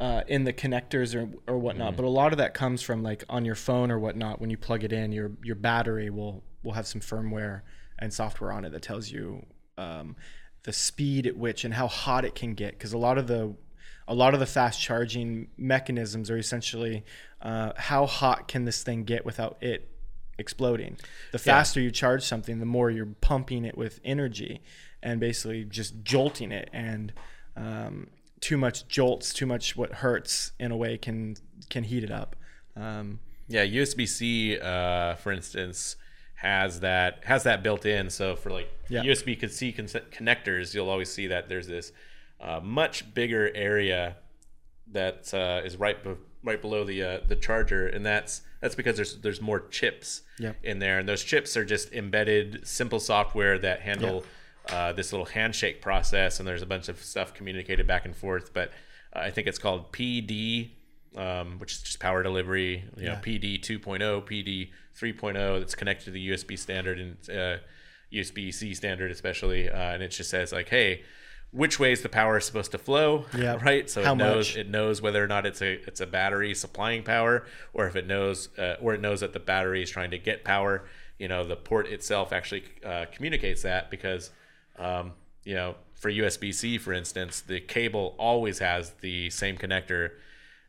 [0.00, 1.88] uh, in the connectors or, or whatnot.
[1.88, 1.96] Mm-hmm.
[1.96, 4.40] But a lot of that comes from like on your phone or whatnot.
[4.40, 7.62] When you plug it in, your your battery will will have some firmware
[7.98, 9.46] and software on it that tells you
[9.78, 10.16] um,
[10.64, 12.72] the speed at which and how hot it can get.
[12.72, 13.54] Because a lot of the
[14.06, 17.04] a lot of the fast charging mechanisms are essentially
[17.40, 19.90] uh, how hot can this thing get without it
[20.38, 20.96] exploding.
[21.32, 24.62] The faster you charge something, the more you're pumping it with energy
[25.02, 26.68] and basically just jolting it.
[26.72, 27.12] And
[27.56, 28.08] um,
[28.44, 31.34] too much jolts, too much what hurts in a way can
[31.70, 32.36] can heat it up.
[32.76, 35.96] Um, Yeah, USB C, uh, for instance,
[36.36, 38.10] has that has that built in.
[38.10, 39.02] So for like Yeah.
[39.02, 41.92] USB could C con- connectors, you'll always see that there's this
[42.38, 44.16] uh, much bigger area
[44.92, 48.96] that uh, is right be- right below the uh, the charger, and that's that's because
[48.96, 50.56] there's there's more chips Yep.
[50.62, 54.22] in there, and those chips are just embedded simple software that handle
[54.70, 58.52] uh, this little handshake process, and there's a bunch of stuff communicated back and forth.
[58.54, 58.70] But
[59.14, 60.70] uh, I think it's called PD,
[61.16, 62.84] um, which is just power delivery.
[62.96, 63.20] You know, Yeah.
[63.20, 67.58] PD 2.0, PD 3.0 that's connected to the USB standard and uh,
[68.12, 69.68] USB C standard, especially.
[69.68, 71.02] Uh, and it just says like, hey,
[71.50, 73.26] which way is the power supposed to flow?
[73.36, 73.58] Yeah.
[73.62, 73.88] Right.
[73.88, 74.56] So How it knows much?
[74.56, 78.06] it knows whether or not it's a it's a battery supplying power, or if it
[78.06, 80.84] knows uh, or it knows that the battery is trying to get power.
[81.18, 84.30] You know, the port itself actually uh, communicates that because,
[84.78, 85.12] um,
[85.44, 90.10] you know, for USB C, for instance, the cable always has the same connector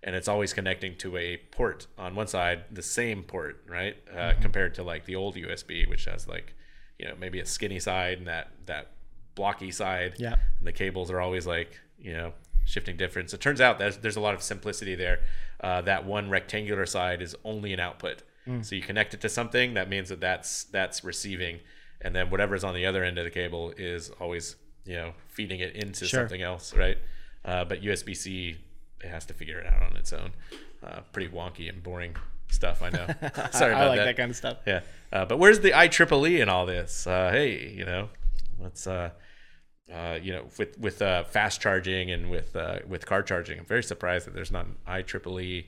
[0.03, 3.97] and it's always connecting to a port on one side, the same port, right?
[4.10, 4.41] Uh, Mm-hmm.
[4.41, 6.53] Compared to like the old USB, which has like,
[6.99, 8.91] you know, maybe a skinny side and that that
[9.34, 10.14] blocky side.
[10.18, 10.36] Yeah.
[10.60, 12.34] And the cables are always like, you know,
[12.66, 13.34] shifting difference.
[13.34, 15.20] It turns out that there's a lot of simplicity there.
[15.60, 18.24] Uh, that one rectangular side is only an output.
[18.47, 18.64] Mm.
[18.64, 21.60] So you connect it to something, that means that that's that's receiving,
[22.06, 25.60] and then whatever's on the other end of the cable is always you know feeding
[25.60, 26.22] it into Sure.
[26.22, 26.97] something else, right?
[27.43, 28.58] Uh, but USB C,
[29.03, 30.32] it has to figure it out on its own.
[30.84, 32.16] Uh, pretty wonky and boring
[32.49, 33.06] stuff, I know.
[33.08, 33.74] Sorry about that.
[33.74, 34.06] I like that.
[34.06, 34.18] that.
[34.18, 34.58] kind of stuff.
[34.68, 34.82] Yeah,
[35.12, 37.08] uh, but where's the IEEE in all this?
[37.08, 38.10] Uh, hey, you know,
[38.60, 39.10] let's uh,
[39.93, 43.66] uh, you know, with with uh, fast charging and with uh, with car charging, I'm
[43.66, 45.66] very surprised that there's not an IEEE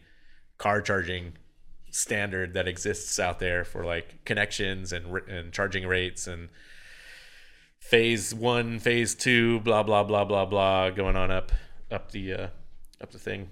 [0.57, 1.33] car charging
[1.97, 6.49] standard that exists out there for like connections and and charging rates and
[7.79, 11.51] phase one, phase two, blah blah blah blah blah, going on up
[11.91, 12.47] up the uh,
[13.01, 13.49] up the thing.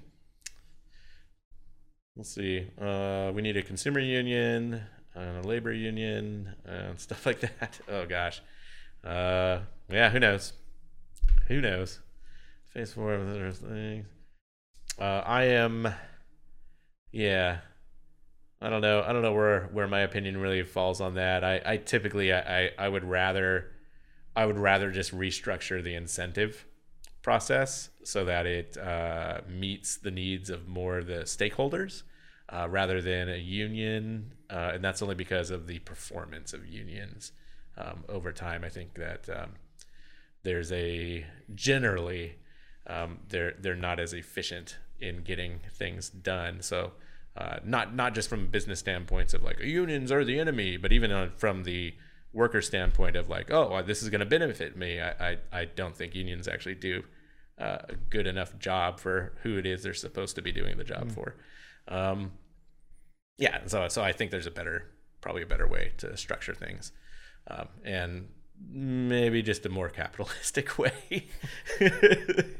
[2.16, 2.68] Let's see.
[2.80, 4.82] Uh, we need a consumer union,
[5.16, 7.80] and a labor union, and stuff like that.
[7.90, 8.42] Oh gosh.
[9.04, 10.10] Uh, yeah.
[10.10, 10.54] Who knows?
[11.48, 12.00] Who knows?
[12.74, 14.06] Phase four of things.
[15.00, 15.88] Uh, I am.
[17.12, 17.60] Yeah.
[18.62, 19.04] I don't know.
[19.06, 21.44] I don't know where where my opinion really falls on that.
[21.44, 23.72] I, I typically I, I, would rather
[24.36, 26.66] I would rather just restructure the incentive
[27.22, 32.04] process so that it uh, meets the needs of more of the stakeholders
[32.50, 34.32] uh, rather than a union.
[34.50, 37.32] Uh, and that's only because of the performance of unions
[37.78, 38.64] um, over time.
[38.64, 39.52] I think that um,
[40.44, 42.38] there's a generally
[42.88, 46.62] um, they're they're not as efficient in getting things done.
[46.62, 46.94] So
[47.38, 51.12] uh, not not just from business standpoints of like unions are the enemy, but even
[51.12, 51.94] on, from the
[52.32, 55.02] worker standpoint of like, oh, this is going to benefit me.
[55.02, 57.04] I, I I don't think unions actually do
[57.58, 60.84] uh, a good enough job for who it is they're supposed to be doing the
[60.84, 61.36] job for.
[61.88, 62.34] Um,
[63.38, 66.92] yeah, so so I think there's a better, probably a better way to structure things,
[67.48, 68.28] um, and
[68.70, 71.28] maybe just a more capitalistic way.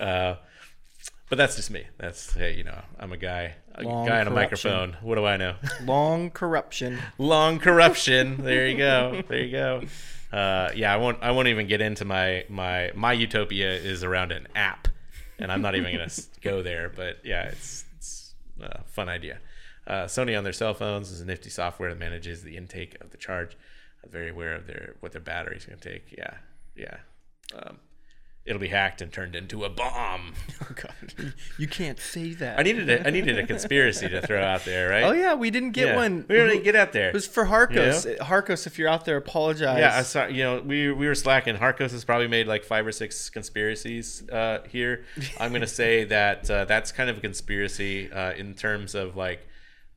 [0.00, 0.36] uh,
[1.28, 1.84] but that's just me.
[1.98, 4.70] That's hey, you know, I'm a guy, a Long guy on a corruption.
[4.70, 4.96] microphone.
[5.02, 5.56] What do I know?
[5.82, 6.98] Long corruption.
[7.18, 8.42] Long corruption.
[8.44, 9.22] There you go.
[9.28, 9.82] There you go.
[10.32, 11.18] Uh, yeah, I won't.
[11.22, 14.88] I won't even get into my my my utopia is around an app,
[15.38, 16.10] and I'm not even gonna
[16.42, 16.88] go there.
[16.88, 19.38] But yeah, it's it's a fun idea.
[19.86, 23.10] Uh, Sony on their cell phones is a nifty software that manages the intake of
[23.10, 23.56] the charge.
[24.04, 26.12] I'm very aware of their what their battery's gonna take.
[26.16, 26.34] Yeah,
[26.74, 26.96] yeah.
[27.54, 27.78] Um,
[28.46, 30.34] it'll be hacked and turned into a bomb.
[30.62, 32.58] Oh God, you can't say that.
[32.58, 35.04] I needed a, I needed a conspiracy to throw out there, right?
[35.04, 35.96] oh yeah, we didn't get Yeah.
[35.96, 36.24] one.
[36.28, 37.08] We didn't get out there.
[37.08, 38.18] It was for Harkos.
[38.18, 39.78] Harkos, if you're out there, apologize.
[39.78, 40.26] Yeah, I saw.
[40.26, 41.56] You know, we we were slacking.
[41.56, 45.04] Harkos has probably made like five or six conspiracies uh, here.
[45.40, 49.46] I'm gonna say that uh, that's kind of a conspiracy uh, in terms of like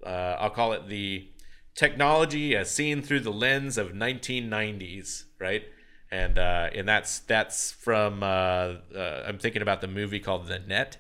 [0.06, 1.30] uh, I'll call it the
[1.74, 5.64] technology as seen through the lens of 1990s, right?
[6.12, 8.26] And uh, and that's that's from uh,
[8.96, 10.98] uh, I'm thinking about the movie called The Net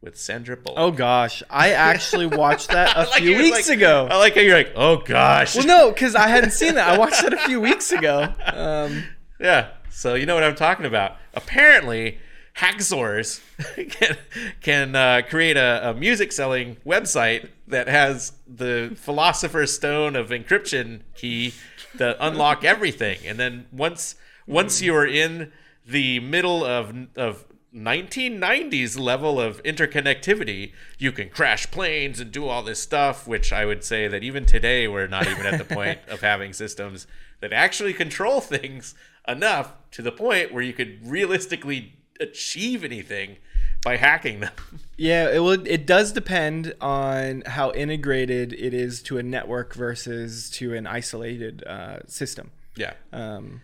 [0.00, 0.78] with Sandra Bullock.
[0.78, 4.08] Oh gosh, I actually watched that a Like few weeks like- ago.
[4.10, 5.56] I like how you're like, oh gosh.
[5.56, 6.88] Well, no, because I hadn't seen that.
[6.88, 8.32] I watched that a few weeks ago.
[8.46, 9.04] Um,
[9.38, 9.68] Yeah.
[9.90, 11.16] So you know what I'm talking about.
[11.34, 12.18] Apparently,
[12.56, 13.40] hacksaws
[13.90, 14.16] can
[14.62, 21.00] can uh, create a, a music selling website that has the philosopher's stone of encryption
[21.14, 21.52] key
[21.98, 23.18] to unlock everything.
[23.26, 24.14] And then once
[24.46, 25.52] once you are in
[25.86, 27.44] the middle of of
[27.74, 33.66] 1990s level of interconnectivity, you can crash planes and do all this stuff, which I
[33.66, 37.06] would say that even today we're not even at the point of having systems
[37.40, 38.94] that actually control things
[39.28, 43.36] enough to the point where you could realistically achieve anything
[43.82, 44.52] by hacking them.
[44.96, 45.66] yeah, it will.
[45.66, 51.62] It does depend on how integrated it is to a network versus to an isolated
[51.64, 52.50] uh, system.
[52.74, 52.94] Yeah.
[53.12, 53.60] Um,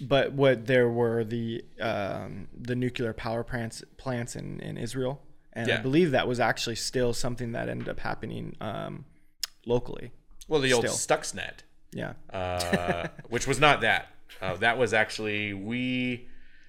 [0.00, 5.22] but what there were the um, the nuclear power plants plants in, in Israel,
[5.52, 9.04] and I believe that was actually still something that ended up happening um,
[9.66, 10.12] locally.
[10.48, 11.60] Well, the old Stuxnet,
[11.92, 12.14] Yeah.
[12.32, 14.08] uh, which was not that.
[14.42, 16.28] Uh, that was actually we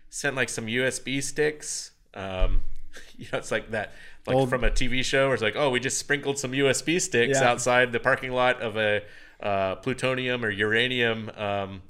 [0.09, 1.91] sent like some USB sticks.
[2.13, 2.61] Um,
[3.17, 3.91] you know, it's like that,
[4.28, 7.01] like Old- from a TV show, where it's like, oh, we just sprinkled some USB
[7.01, 7.49] sticks Yeah.
[7.49, 9.01] outside the parking lot of a
[9.41, 11.82] uh, plutonium or uranium um,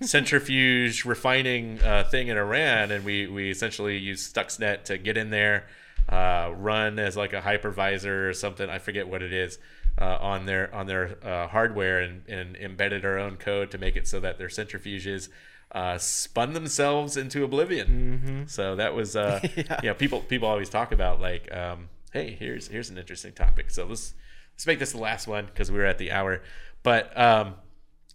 [0.00, 5.30] centrifuge refining uh, thing in Iran, and we we essentially use Stuxnet to get in
[5.30, 5.66] there,
[6.08, 8.68] uh, run as like a hypervisor or something.
[8.70, 9.58] I forget what it is.
[9.96, 13.94] Uh, on their on their uh, hardware and, and embedded our own code to make
[13.94, 15.28] it so that their centrifuges
[15.70, 18.44] uh, spun themselves into oblivion.
[18.48, 19.80] So that was uh, Yeah.
[19.84, 23.70] you know people people always talk about like um, hey here's here's an interesting topic.
[23.70, 24.14] So let's
[24.54, 26.42] let's make this the last one because we were at the hour.
[26.82, 27.54] But um,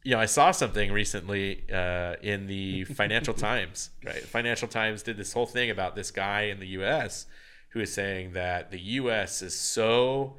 [0.04, 3.90] you know I saw something recently uh, in the Financial Times.
[4.06, 7.26] Right, Financial Times did this whole thing about this guy in the U.S.
[7.70, 9.42] who is saying that the U.S.
[9.42, 10.38] is so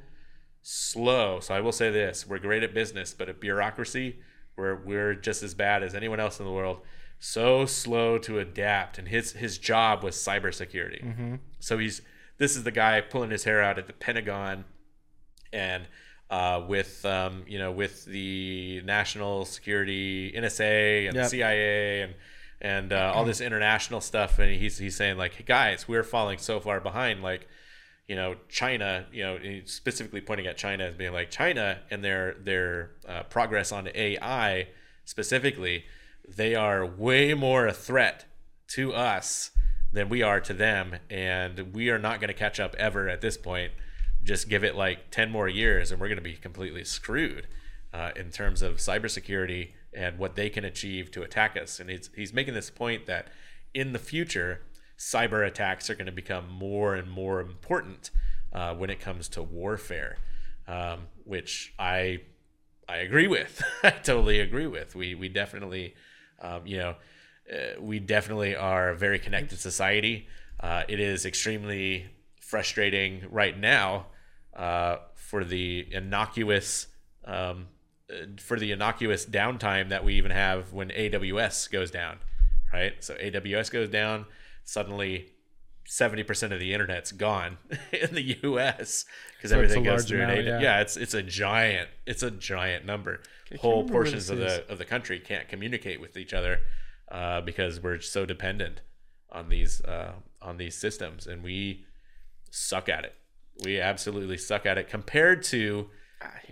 [0.61, 1.39] slow.
[1.39, 4.17] So I will say this: we're great at business, but at bureaucracy,
[4.55, 6.79] we're we're just as bad as anyone else in the world.
[7.19, 11.39] So slow to adapt, and his his job was cybersecurity.
[11.59, 12.01] So he's
[12.39, 14.65] this is the guy pulling his hair out at the Pentagon,
[15.53, 15.87] and
[16.31, 21.27] uh, with um, you know with the national security NSA and Yep.
[21.29, 22.15] CIA and
[22.61, 26.37] and uh, all this international stuff, and he's he's saying like, hey guys, we're falling
[26.37, 27.47] so far behind, like
[28.07, 32.35] you know China, you know specifically pointing at China as being like China and their
[32.35, 34.69] their uh, progress on AI
[35.03, 35.83] specifically,
[36.27, 38.25] they are way more a threat
[38.69, 39.51] to us
[39.91, 43.19] than we are to them, and we are not going to catch up ever at
[43.19, 43.73] this point.
[44.23, 47.47] Just give it like ten more years, and we're going to be completely screwed
[47.93, 51.79] uh, in terms of cybersecurity and what they can achieve to attack us.
[51.79, 53.27] And he's he's making this point that
[53.73, 54.61] in the future,
[54.97, 58.11] cyber attacks are going to become more and more important
[58.53, 60.17] uh, when it comes to warfare,
[60.67, 62.21] um, which I
[62.87, 63.61] I agree with.
[63.83, 64.95] I totally agree with.
[64.95, 65.95] We we definitely,
[66.41, 66.95] um, you know,
[67.51, 70.27] uh, we definitely are a very connected society.
[70.59, 72.05] Uh, it is extremely
[72.39, 74.07] frustrating right now
[74.55, 76.87] uh, for the innocuous
[77.25, 77.67] um,
[78.11, 82.17] uh, for the innocuous downtime that we even have when AWS goes down,
[82.73, 82.93] right?
[82.99, 84.25] So AWS goes down,
[84.63, 85.27] suddenly.
[85.89, 87.57] 70% of the internet's gone
[87.91, 89.03] in the US
[89.35, 90.45] because So everything goes through an AWS.
[90.45, 90.59] yeah.
[90.61, 93.21] Yeah, it's it's a giant it's a giant number.
[93.59, 96.59] Whole portions of the of the country can't communicate with each other
[97.11, 98.81] uh, because we're so dependent
[99.31, 101.83] on these uh, on these systems, and we
[102.51, 103.15] suck at it.
[103.63, 105.89] We absolutely suck at it compared to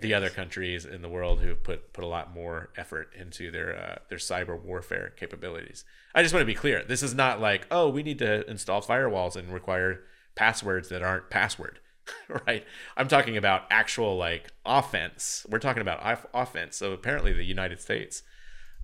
[0.01, 3.51] the other countries in the world who have put put a lot more effort into
[3.51, 5.86] their uh, their cyber warfare capabilities.
[6.16, 6.84] I just want to be clear.
[6.84, 10.01] This is not like oh we need to install firewalls and require
[10.36, 11.80] passwords that aren't password.
[12.47, 12.66] right?
[12.97, 15.45] I'm talking about actual like offense.
[15.49, 16.78] We're talking about off- offense.
[16.78, 18.24] So apparently the United States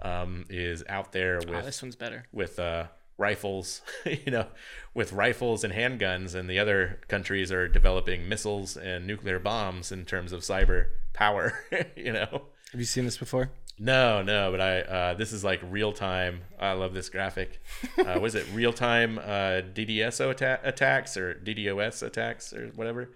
[0.04, 2.26] um, is out there Oh, with this one's better.
[2.32, 2.86] with uh,
[3.18, 4.48] rifles, you know,
[4.94, 10.06] with rifles and handguns, and the other countries are developing missiles and nuclear bombs in
[10.06, 11.54] terms of cyber power.
[11.96, 13.52] you know, Have you seen this before?
[13.78, 16.42] no, no, but I uh, this is like real time.
[16.60, 17.62] I love this graphic.
[18.06, 23.10] Uh, was it real time uh, DDoS atta- attacks or DDoS attacks or whatever?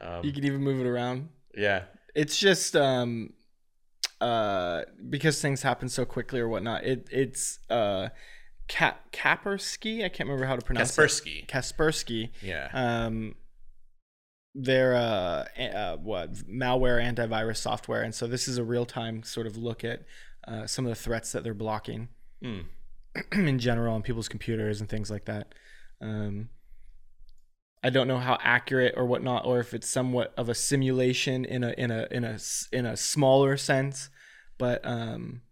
[0.00, 1.28] Um, You can even move it around.
[1.56, 1.84] yeah,
[2.14, 3.34] It's just um,
[4.20, 6.84] uh, because things happen so quickly or whatnot.
[6.84, 8.08] It it's uh,
[8.72, 9.98] Ka- Kaspersky.
[10.04, 11.00] I can't remember how to pronounce it.
[11.00, 11.46] Kaspersky.
[11.46, 12.30] Kaspersky.
[12.40, 13.34] Yeah, um
[14.54, 19.56] they're uh, uh what malware antivirus software and so this is a real-time sort of
[19.56, 20.02] look at
[20.46, 22.08] uh, some of the threats that they're blocking
[22.44, 22.64] Mm.
[23.32, 25.54] in general on people's computers and things like that
[26.02, 26.48] um
[27.84, 31.64] I don't know how accurate or whatnot, or if it's somewhat of a simulation in
[31.64, 32.38] a in a in a
[32.70, 34.08] in a smaller sense,
[34.56, 35.42] but um,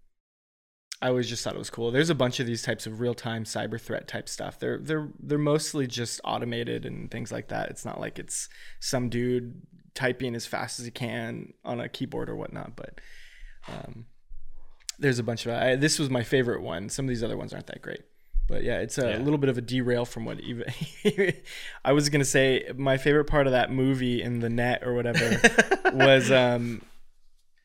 [1.02, 1.90] I always just thought it was cool.
[1.90, 4.58] There's a bunch of these types of real time cyber threat type stuff.
[4.58, 7.70] They're they're they're mostly just automated and things like that.
[7.70, 8.48] It's not like it's
[8.80, 9.62] some dude
[9.94, 12.76] typing as fast as he can on a keyboard or whatnot.
[12.76, 13.00] But
[13.68, 14.04] um,
[14.98, 16.90] there's a bunch of I, this was my favorite one.
[16.90, 18.02] Some of these other ones aren't that great.
[18.46, 19.16] But yeah, it's a Yeah.
[19.18, 20.66] little bit of a derail from what even
[21.84, 22.70] I was gonna say.
[22.76, 25.40] My favorite part of that movie in the net or whatever
[25.94, 26.82] was um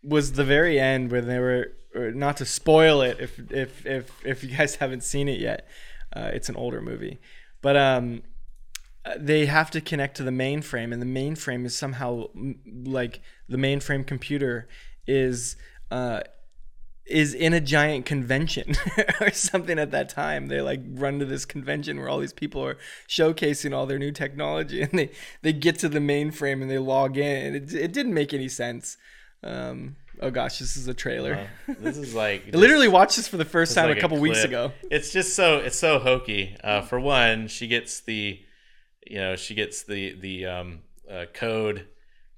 [0.03, 4.43] was the very end where they were not to spoil it if if if if
[4.43, 5.67] you guys haven't seen it yet.
[6.15, 7.19] Uh, it's an older movie,
[7.61, 8.23] but um
[9.17, 12.25] they have to connect to the mainframe and the mainframe is somehow
[12.65, 14.67] like the mainframe computer
[15.05, 15.55] is
[15.91, 16.21] uh
[17.05, 18.73] is in a giant convention
[19.21, 20.47] or something at that time.
[20.47, 22.77] They like run to this convention where all these people are
[23.07, 27.17] showcasing all their new technology and they, they get to the mainframe and they log
[27.17, 28.97] in and it, it didn't make any sense.
[29.43, 31.47] Um, oh gosh, this is a trailer.
[31.79, 34.43] this is like I literally watched this for the first time like a couple weeks
[34.43, 34.71] ago.
[34.91, 36.55] It's just so it's so hokey.
[36.63, 38.39] Uh, for one, she gets the,
[39.07, 41.87] you know, she gets the the um, uh, code,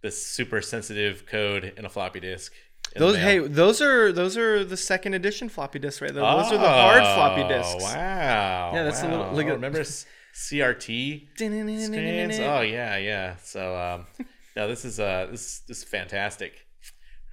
[0.01, 2.53] the super sensitive code in a floppy disk.
[2.95, 6.13] Those hey, those are those are the second edition floppy disks, right?
[6.13, 7.84] Those are the hard floppy Oh, disks.
[7.84, 8.71] Wow.
[8.73, 9.34] Yeah, that's a little- wow.
[9.34, 12.39] look Oh, at- remember CRT screens?
[12.39, 13.36] Oh yeah, yeah.
[13.43, 14.25] So um,
[14.55, 16.65] no, this is uh this this is fantastic,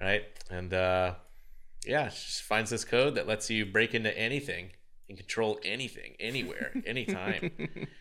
[0.01, 0.23] right?
[0.49, 1.15] And uh,
[1.85, 4.71] yeah, she just finds this code that lets you break into anything
[5.09, 7.51] and control anything, anywhere, anytime,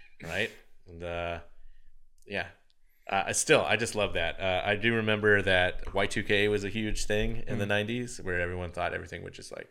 [0.22, 0.50] right?
[0.86, 1.38] And uh,
[2.26, 2.46] yeah.
[3.10, 4.40] Uh, I still, I just love that.
[4.40, 8.72] Uh, I do remember that Y2K was a huge thing in the 90s where everyone
[8.72, 9.68] thought everything would just like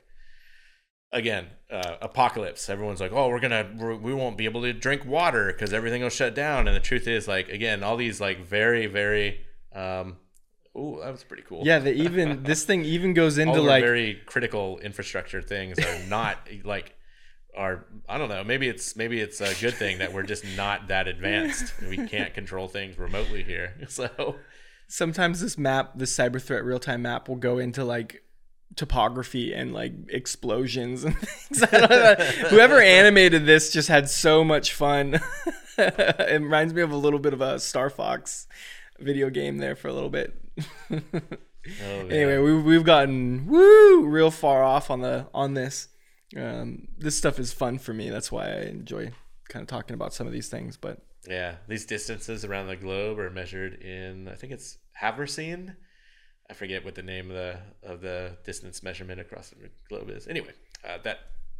[1.13, 5.05] again uh, apocalypse everyone's like oh we're gonna we're, we won't be able to drink
[5.05, 8.43] water because everything will shut down and the truth is like again all these like
[8.43, 9.39] very very
[9.75, 10.17] um
[10.75, 14.21] oh that was pretty cool Yeah, they even this thing even goes into like very
[14.25, 16.95] critical infrastructure things are not like
[17.55, 20.87] are I don't know maybe it's maybe it's a good thing that we're just not
[20.87, 24.37] that advanced we can't control things remotely here so
[24.93, 28.23] sometimes this map, this cyber threat real time map, will go into like
[28.75, 31.63] topography and like explosions and things.
[31.63, 32.25] I don't know.
[32.49, 35.19] Whoever animated this just had so much fun.
[35.77, 38.47] it reminds me of a little bit of a Star Fox
[38.99, 40.39] video game there for a little bit.
[40.91, 40.99] oh,
[41.81, 45.87] anyway, we, we've gotten woo real far off on the on this.
[46.35, 48.09] Um, this stuff is fun for me.
[48.09, 49.11] That's why I enjoy
[49.49, 50.77] kind of talking about some of these things.
[50.77, 55.75] But Yeah, these distances around the globe are measured in I think it's haversine.
[56.49, 60.27] I forget what the name of the of the distance measurement across the globe is.
[60.27, 60.51] Anyway,
[60.87, 61.19] uh, that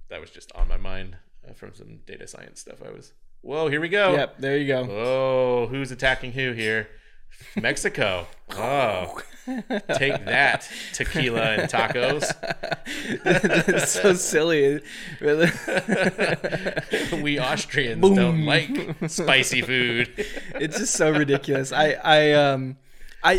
[0.09, 1.17] that was just on my mind
[1.47, 2.81] uh, from some data science stuff.
[2.85, 4.13] I was whoa, here we go.
[4.13, 4.87] yep, there you go.
[4.89, 6.89] Oh, who's attacking who here?
[7.61, 8.27] Mexico.
[8.55, 9.19] Oh,
[9.95, 12.31] take that, tequila and tacos.
[13.25, 14.79] it's so silly.
[17.23, 18.15] we Austrians Boom.
[18.15, 18.69] don't like
[19.07, 20.11] spicy food.
[20.53, 21.71] it's just so ridiculous.
[21.71, 22.77] I I um
[23.23, 23.37] I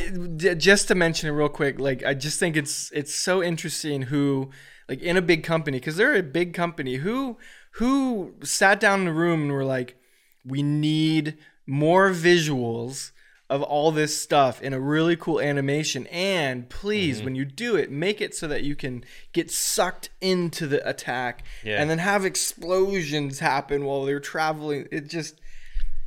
[0.57, 4.51] just to mention it real quick, like I just think it's it's so interesting who
[4.89, 7.39] like in a big company because they're a big company who
[7.75, 9.97] who sat down in a room and were like,
[10.45, 13.12] we need more visuals
[13.51, 17.91] of all this stuff in a really cool animation and please when you do it
[17.91, 19.05] make it so that you can
[19.35, 21.81] get sucked into the attack Yeah.
[21.81, 25.41] and then have explosions happen while they're traveling it just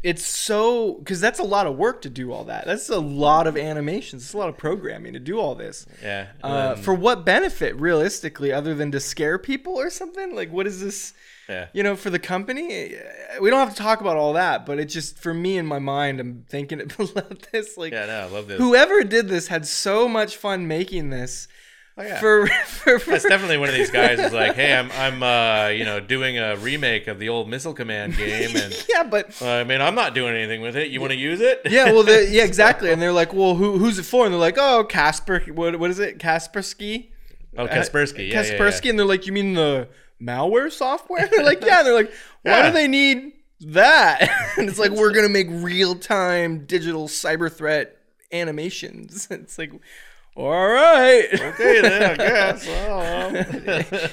[0.04, 2.66] it's so because that's a lot of work to do all that.
[2.68, 4.24] That's a lot of animations.
[4.24, 5.88] It's a lot of programming to do all this.
[6.04, 6.28] Yeah.
[6.44, 10.36] Uh, then- for what benefit, realistically, other than to scare people or something?
[10.36, 11.14] Like, what is this?
[11.50, 11.68] Yeah.
[11.74, 12.96] You know, for the company,
[13.42, 14.66] we don't have to talk about all that.
[14.66, 17.78] But it just for me in my mind, I'm thinking about this.
[17.78, 18.58] Like, Yeah, no, I love this.
[18.58, 21.48] whoever did this had so much fun making this
[22.00, 22.20] Oh, yeah.
[22.20, 25.70] For, for, for That's definitely one of these guys who's like, hey, I'm, I'm, uh,
[25.70, 29.48] you know, doing a remake of the old Missile Command game, and yeah, but uh,
[29.50, 30.90] I mean, I'm not doing anything with it.
[30.90, 31.62] You want to use it?
[31.66, 32.92] yeah, well, yeah, exactly.
[32.92, 34.26] And they're like, well, who, who's it for?
[34.26, 35.40] And they're like, oh, Casper.
[35.52, 36.20] What, what is it?
[36.20, 37.10] Kaspersky.
[37.58, 38.30] oh, Kaspersky.
[38.30, 38.90] Yeah, yeah, Kaspersky, yeah.
[38.92, 39.88] and they're like, you mean the
[40.22, 41.28] malware software?
[41.28, 41.80] They're like, yeah.
[41.80, 42.12] And they're like,
[42.44, 42.68] why Yeah.
[42.68, 44.30] do they need that?
[44.58, 47.98] and it's like, we're gonna make real time digital cyber threat
[48.32, 49.28] animations.
[49.32, 49.72] It's like,
[50.36, 51.26] all right.
[51.34, 52.68] Okay, then I guess.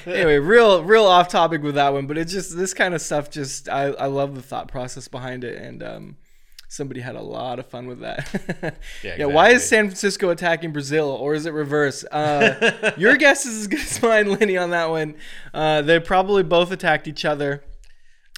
[0.07, 3.29] Anyway, real real off topic with that one, but it's just this kind of stuff.
[3.29, 6.17] Just I, I love the thought process behind it, and um,
[6.67, 8.75] somebody had a lot of fun with that.
[9.03, 9.67] Yeah, Why is.
[9.67, 12.03] San Francisco attacking Brazil, or is it reverse?
[12.05, 15.15] Uh, your guess is as good as mine, Lenny, on that one.
[15.53, 17.63] Uh, they probably both attacked each other.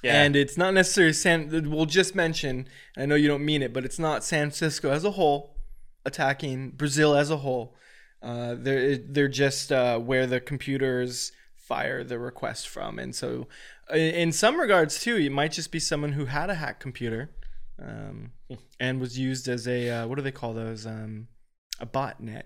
[0.02, 0.22] yeah.
[0.22, 1.70] And it's not necessarily San.
[1.70, 2.68] We'll just mention.
[2.96, 5.56] I know you don't mean it, but it's not San Francisco as a whole
[6.04, 7.74] attacking Brazil as a whole.
[8.22, 13.46] Uh, they're they're just uh, where the computers fire the request from, and so
[13.90, 17.30] in, in some regards too, it might just be someone who had a hack computer,
[17.82, 18.32] um,
[18.80, 20.86] and was used as a uh, what do they call those?
[20.86, 21.28] Um,
[21.80, 22.42] a botnet.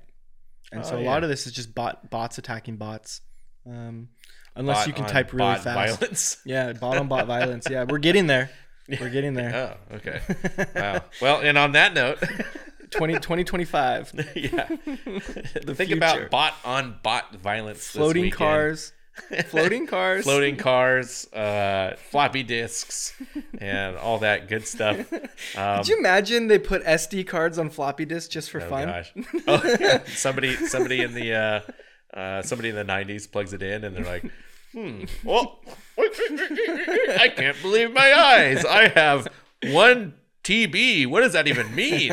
[0.71, 1.11] And Oh, so a yeah.
[1.11, 3.21] lot of this is just bot bots attacking bots.
[3.67, 4.09] Um,
[4.57, 5.99] unless Bot you can type really bot fast.
[6.01, 6.37] Violence.
[6.47, 7.67] Yeah, bot on bot violence.
[7.71, 8.51] Yeah, we're getting there.
[8.89, 9.77] We're getting there.
[9.93, 10.21] Oh, okay.
[10.75, 11.05] Wow.
[11.21, 12.19] Well, and on that note,
[12.91, 14.13] 20, 2025.
[14.35, 14.65] yeah.
[14.67, 15.95] Think future.
[15.97, 17.87] about bot on bot violence.
[17.89, 18.93] Floating cars.
[19.49, 20.25] Floating cars.
[20.25, 23.13] floating cars, uh, floppy disks,
[23.59, 25.07] and all that good stuff.
[25.57, 28.89] Um, Could you imagine they put SD cards on floppy disks just for oh fun?
[28.89, 29.13] gosh!
[29.47, 30.03] Oh, yeah.
[30.07, 34.05] somebody, somebody in the uh, uh, somebody in the '90s plugs it in, and they're
[34.05, 34.25] like,
[34.73, 35.61] "Hmm, well,
[35.99, 38.65] I can't believe my eyes.
[38.65, 39.29] I have
[39.65, 41.07] one TB.
[41.09, 42.13] What does that even mean?"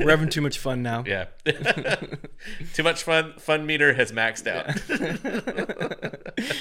[0.00, 1.04] We're having too much fun now.
[1.06, 1.26] yeah,
[2.74, 3.34] too much fun.
[3.38, 4.66] Fun meter has maxed out.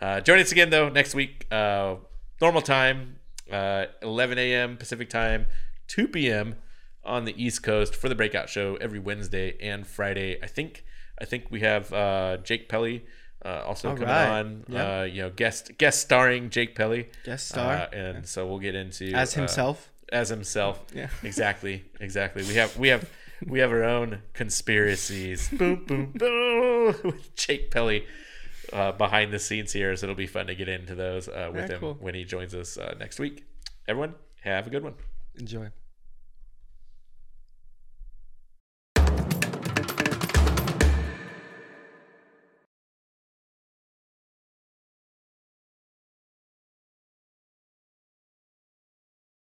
[0.00, 1.46] Uh, join us again though next week.
[1.50, 1.94] Uh,
[2.40, 3.16] normal time,
[3.50, 4.76] uh, 11 a.m.
[4.76, 5.46] Pacific time,
[5.88, 6.56] 2 p.m.
[7.04, 10.36] on the East Coast for the breakout show every Wednesday and Friday.
[10.42, 10.84] I think
[11.20, 13.04] I think we have uh, Jake Pelly
[13.44, 14.28] uh, also All coming right.
[14.28, 14.64] on.
[14.68, 15.00] Yep.
[15.00, 17.08] Uh, you know, guest guest starring Jake Pelly.
[17.24, 17.72] Guest star.
[17.74, 19.90] Uh, and so we'll get into As uh, himself.
[20.14, 20.82] As himself.
[20.94, 21.08] Yeah.
[21.22, 22.42] exactly, exactly.
[22.44, 23.08] We have we have
[23.46, 25.48] we have our own conspiracies.
[25.50, 26.94] boom, boom, boom.
[27.04, 28.06] With Jake Pelly
[28.72, 31.66] uh, behind the scenes here, so it'll be fun to get into those uh, with
[31.66, 31.94] Very him cool.
[32.00, 33.44] when he joins us uh, next week.
[33.86, 34.94] Everyone, have a good one.
[35.38, 35.68] Enjoy.